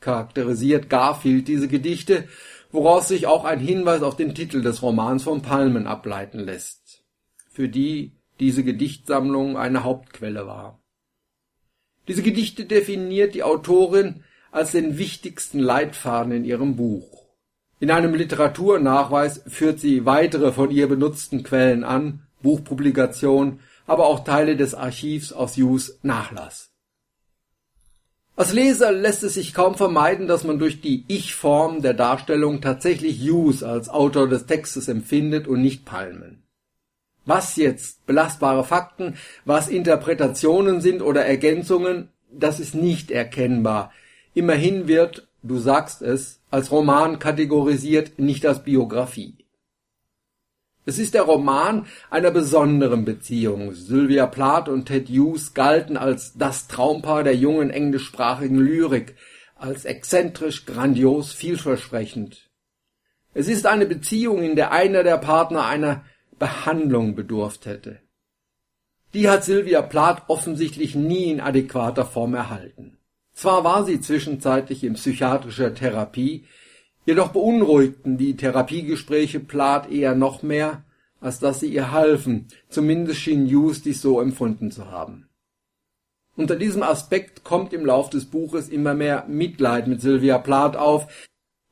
Charakterisiert 0.00 0.90
Garfield 0.90 1.48
diese 1.48 1.68
Gedichte, 1.68 2.28
woraus 2.70 3.08
sich 3.08 3.26
auch 3.26 3.44
ein 3.44 3.60
Hinweis 3.60 4.02
auf 4.02 4.16
den 4.16 4.34
Titel 4.34 4.60
des 4.60 4.82
Romans 4.82 5.22
von 5.22 5.40
Palmen 5.40 5.86
ableiten 5.86 6.40
lässt, 6.40 7.04
für 7.50 7.68
die 7.68 8.12
diese 8.40 8.64
Gedichtsammlung 8.64 9.56
eine 9.56 9.84
Hauptquelle 9.84 10.46
war. 10.46 10.82
Diese 12.08 12.22
Gedichte 12.22 12.66
definiert 12.66 13.34
die 13.34 13.42
Autorin 13.42 14.24
als 14.54 14.70
den 14.70 14.98
wichtigsten 14.98 15.58
Leitfaden 15.58 16.32
in 16.32 16.44
ihrem 16.44 16.76
Buch. 16.76 17.24
In 17.80 17.90
einem 17.90 18.14
Literaturnachweis 18.14 19.42
führt 19.48 19.80
sie 19.80 20.06
weitere 20.06 20.52
von 20.52 20.70
ihr 20.70 20.88
benutzten 20.88 21.42
Quellen 21.42 21.82
an, 21.82 22.22
Buchpublikation, 22.40 23.58
aber 23.88 24.06
auch 24.06 24.22
Teile 24.22 24.56
des 24.56 24.74
Archivs 24.74 25.32
aus 25.32 25.56
Hughes 25.56 25.98
Nachlass. 26.02 26.70
Als 28.36 28.52
Leser 28.52 28.92
lässt 28.92 29.24
es 29.24 29.34
sich 29.34 29.54
kaum 29.54 29.74
vermeiden, 29.74 30.28
dass 30.28 30.44
man 30.44 30.60
durch 30.60 30.80
die 30.80 31.04
Ich-Form 31.08 31.82
der 31.82 31.94
Darstellung 31.94 32.60
tatsächlich 32.60 33.18
Hughes 33.20 33.64
als 33.64 33.88
Autor 33.88 34.28
des 34.28 34.46
Textes 34.46 34.86
empfindet 34.86 35.48
und 35.48 35.62
nicht 35.62 35.84
Palmen. 35.84 36.44
Was 37.24 37.56
jetzt 37.56 38.06
belastbare 38.06 38.62
Fakten, 38.62 39.16
was 39.44 39.68
Interpretationen 39.68 40.80
sind 40.80 41.02
oder 41.02 41.26
Ergänzungen, 41.26 42.10
das 42.30 42.60
ist 42.60 42.76
nicht 42.76 43.10
erkennbar. 43.10 43.90
Immerhin 44.34 44.88
wird, 44.88 45.28
du 45.42 45.58
sagst 45.58 46.02
es, 46.02 46.40
als 46.50 46.70
Roman 46.70 47.18
kategorisiert, 47.18 48.18
nicht 48.18 48.44
als 48.44 48.64
Biografie. 48.64 49.44
Es 50.86 50.98
ist 50.98 51.14
der 51.14 51.22
Roman 51.22 51.86
einer 52.10 52.30
besonderen 52.30 53.04
Beziehung. 53.04 53.72
Sylvia 53.72 54.26
Plath 54.26 54.68
und 54.68 54.86
Ted 54.86 55.08
Hughes 55.08 55.54
galten 55.54 55.96
als 55.96 56.34
das 56.36 56.68
Traumpaar 56.68 57.24
der 57.24 57.36
jungen 57.36 57.70
englischsprachigen 57.70 58.58
Lyrik, 58.58 59.16
als 59.56 59.86
exzentrisch, 59.86 60.66
grandios, 60.66 61.32
vielversprechend. 61.32 62.50
Es 63.32 63.48
ist 63.48 63.66
eine 63.66 63.86
Beziehung, 63.86 64.42
in 64.42 64.56
der 64.56 64.72
einer 64.72 65.04
der 65.04 65.16
Partner 65.18 65.64
einer 65.64 66.04
Behandlung 66.38 67.14
bedurft 67.14 67.66
hätte. 67.66 68.00
Die 69.14 69.28
hat 69.28 69.44
Sylvia 69.44 69.80
Plath 69.80 70.24
offensichtlich 70.28 70.94
nie 70.94 71.30
in 71.30 71.40
adäquater 71.40 72.04
Form 72.04 72.34
erhalten. 72.34 72.98
Zwar 73.34 73.64
war 73.64 73.84
sie 73.84 74.00
zwischenzeitlich 74.00 74.84
in 74.84 74.94
psychiatrischer 74.94 75.74
Therapie, 75.74 76.44
Jedoch 77.06 77.28
beunruhigten 77.28 78.16
die 78.16 78.36
Therapiegespräche 78.36 79.40
Plath 79.40 79.90
eher 79.90 80.14
noch 80.14 80.42
mehr, 80.42 80.84
als 81.20 81.38
dass 81.38 81.60
sie 81.60 81.68
ihr 81.68 81.92
halfen, 81.92 82.48
zumindest 82.68 83.20
schien 83.20 83.46
Hughes 83.46 83.82
dies 83.82 84.00
so 84.00 84.20
empfunden 84.20 84.70
zu 84.70 84.90
haben. 84.90 85.28
Unter 86.36 86.56
diesem 86.56 86.82
Aspekt 86.82 87.44
kommt 87.44 87.72
im 87.72 87.86
Lauf 87.86 88.10
des 88.10 88.24
Buches 88.24 88.68
immer 88.68 88.94
mehr 88.94 89.24
Mitleid 89.28 89.86
mit 89.86 90.00
Sylvia 90.00 90.38
Plath 90.38 90.76
auf, 90.76 91.06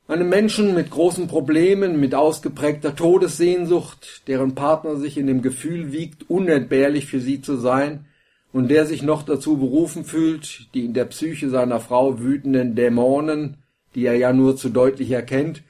einem 0.07 0.29
Menschen 0.29 0.75
mit 0.75 0.91
großen 0.91 1.27
Problemen, 1.27 1.99
mit 1.99 2.13
ausgeprägter 2.13 2.95
Todessehnsucht, 2.95 4.27
deren 4.27 4.53
Partner 4.53 4.97
sich 4.97 5.17
in 5.17 5.27
dem 5.27 5.41
Gefühl 5.41 5.91
wiegt, 5.91 6.29
unentbehrlich 6.29 7.07
für 7.07 7.19
sie 7.19 7.41
zu 7.41 7.57
sein, 7.57 8.05
und 8.53 8.69
der 8.69 8.85
sich 8.85 9.03
noch 9.03 9.23
dazu 9.23 9.57
berufen 9.57 10.05
fühlt, 10.05 10.73
die 10.73 10.85
in 10.85 10.93
der 10.93 11.05
Psyche 11.05 11.49
seiner 11.49 11.81
Frau 11.81 12.19
wütenden 12.19 12.75
Dämonen 12.75 13.57
die 13.95 14.05
er 14.05 14.15
ja 14.15 14.33
nur 14.33 14.55
zu 14.55 14.69
deutlich 14.69 15.11
erkennt, 15.11 15.63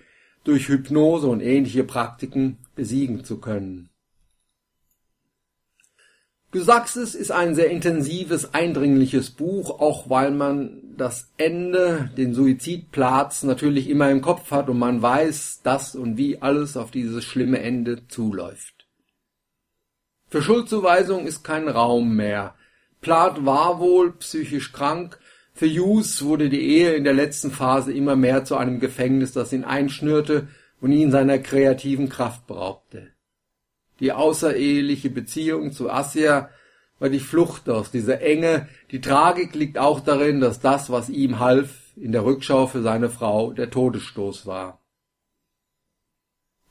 durch 0.44 0.68
Hypnose 0.68 1.28
und 1.28 1.42
ähnliche 1.42 1.84
Praktiken 1.84 2.58
besiegen 2.76 3.24
zu 3.24 3.40
können. 3.40 3.90
Es, 6.56 7.16
ist 7.16 7.32
ein 7.32 7.56
sehr 7.56 7.72
intensives, 7.72 8.54
eindringliches 8.54 9.32
Buch, 9.32 9.80
auch 9.80 10.10
weil 10.12 10.30
man 10.30 10.82
das 10.98 11.32
Ende, 11.38 12.12
den 12.16 12.36
Suizidplatz 12.36 13.42
natürlich 13.42 13.90
immer 13.90 14.12
im 14.12 14.22
Kopf 14.22 14.52
hat 14.52 14.70
und 14.70 14.78
man 14.78 15.02
weiß, 15.02 15.62
dass 15.64 15.96
und 15.96 16.18
wie 16.18 16.44
alles 16.44 16.78
auf 16.78 16.92
dieses 16.92 17.24
schlimme 17.24 17.60
Ende 17.60 18.08
zuläuft. 18.08 18.86
Für 20.28 20.44
Schuldzuweisung 20.44 21.26
ist 21.26 21.44
kein 21.44 21.68
Raum 21.68 22.16
mehr. 22.16 22.54
Plath 23.04 23.46
war 23.46 23.80
wohl 23.80 24.14
psychisch 24.14 24.74
krank, 24.74 25.20
für 25.54 25.68
Hughes 25.68 26.24
wurde 26.24 26.50
die 26.50 26.62
Ehe 26.62 26.94
in 26.94 27.04
der 27.04 27.14
letzten 27.14 27.52
Phase 27.52 27.94
immer 27.94 28.16
mehr 28.16 28.44
zu 28.44 28.58
einem 28.58 28.80
Gefängnis, 28.80 29.34
das 29.34 29.54
ihn 29.54 29.64
einschnürte 29.64 30.48
und 30.82 30.92
ihn 30.92 31.12
seiner 31.12 31.38
kreativen 31.38 32.10
Kraft 32.10 32.48
beraubte. 32.48 33.10
Die 34.00 34.12
außereheliche 34.12 35.12
Beziehung 35.12 35.72
zu 35.72 35.92
Assia 35.92 36.50
war 36.98 37.10
die 37.10 37.20
Flucht 37.20 37.70
aus 37.70 37.92
dieser 37.92 38.22
Enge. 38.22 38.68
Die 38.90 39.00
Tragik 39.00 39.54
liegt 39.54 39.78
auch 39.78 40.00
darin, 40.00 40.40
dass 40.40 40.60
das, 40.60 40.90
was 40.90 41.10
ihm 41.10 41.40
half, 41.40 41.84
in 41.96 42.12
der 42.12 42.26
Rückschau 42.26 42.66
für 42.66 42.82
seine 42.82 43.10
Frau 43.10 43.54
der 43.54 43.70
Todesstoß 43.70 44.48
war. 44.48 44.80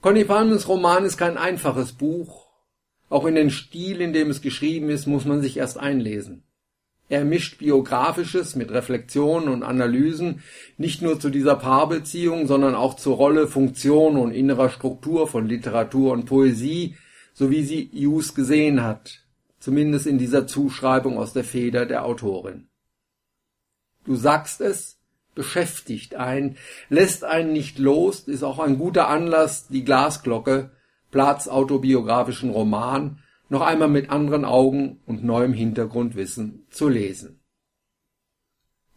Conny 0.01 0.25
Palmens 0.25 0.67
Roman 0.67 1.05
ist 1.05 1.17
kein 1.17 1.37
einfaches 1.37 1.93
Buch. 1.93 2.42
Auch 3.13 3.27
in 3.27 3.35
den 3.35 3.51
Stil, 3.51 4.01
in 4.01 4.15
dem 4.15 4.31
es 4.31 4.41
geschrieben 4.41 4.89
ist, 4.89 5.07
muss 5.07 5.27
man 5.27 5.43
sich 5.43 5.59
erst 5.59 5.79
einlesen. 5.79 6.45
Er 7.11 7.27
mischt 7.27 7.59
Biografisches 7.59 8.57
mit 8.57 8.71
Reflexionen 8.71 9.51
und 9.51 9.63
Analysen 9.63 10.41
nicht 10.79 11.03
nur 11.03 11.21
zu 11.21 11.29
dieser 11.29 11.57
Paarbeziehung, 11.57 12.47
sondern 12.47 12.75
auch 12.75 12.95
zur 12.95 13.17
Rolle, 13.17 13.49
Funktion 13.49 14.17
und 14.17 14.33
innerer 14.33 14.71
Struktur 14.71 15.29
von 15.29 15.47
Literatur 15.47 16.11
und 16.13 16.25
Poesie, 16.25 16.97
so 17.35 17.51
wie 17.51 17.65
sie 17.65 17.91
Hughes 17.93 18.35
gesehen 18.35 18.83
hat, 18.83 19.21
zumindest 19.61 20.07
in 20.07 20.17
dieser 20.17 20.47
Zuschreibung 20.47 21.19
aus 21.19 21.35
der 21.35 21.45
Feder 21.45 21.85
der 21.85 22.07
Autorin. 22.07 22.69
Du 24.07 24.17
sagst 24.17 24.63
es, 24.63 24.97
beschäftigt 25.35 26.15
einen, 26.15 26.57
lässt 26.89 27.25
einen 27.25 27.53
nicht 27.53 27.79
los, 27.79 28.21
ist 28.21 28.43
auch 28.43 28.59
ein 28.59 28.79
guter 28.79 29.09
Anlass, 29.09 29.69
die 29.69 29.85
Glasglocke, 29.85 30.71
Platz 31.13 31.47
autobiografischen 31.47 32.51
Roman, 32.51 33.21
noch 33.49 33.61
einmal 33.61 33.89
mit 33.89 34.11
anderen 34.11 34.45
Augen 34.45 34.99
und 35.07 35.23
neuem 35.23 35.53
Hintergrundwissen 35.53 36.67
zu 36.71 36.89
lesen. 36.89 37.39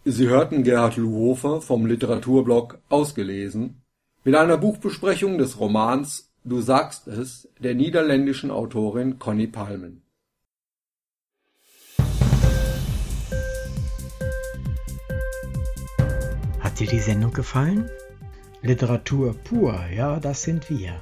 Sie 0.05 0.27
hörten 0.27 0.63
Gerhard 0.63 0.97
Luhofer 0.97 1.61
vom 1.61 1.85
Literaturblog 1.85 2.79
ausgelesen 2.89 3.83
mit 4.23 4.33
einer 4.33 4.57
Buchbesprechung 4.57 5.37
des 5.37 5.59
Romans 5.59 6.31
Du 6.47 6.61
sagst 6.61 7.07
es 7.07 7.49
der 7.59 7.73
niederländischen 7.73 8.51
Autorin 8.51 9.17
Conny 9.17 9.47
Palmen. 9.47 10.03
Hat 16.59 16.79
dir 16.79 16.85
die 16.85 16.99
Sendung 16.99 17.33
gefallen? 17.33 17.89
Literatur 18.61 19.33
pur, 19.33 19.87
ja, 19.87 20.19
das 20.19 20.43
sind 20.43 20.69
wir. 20.69 21.01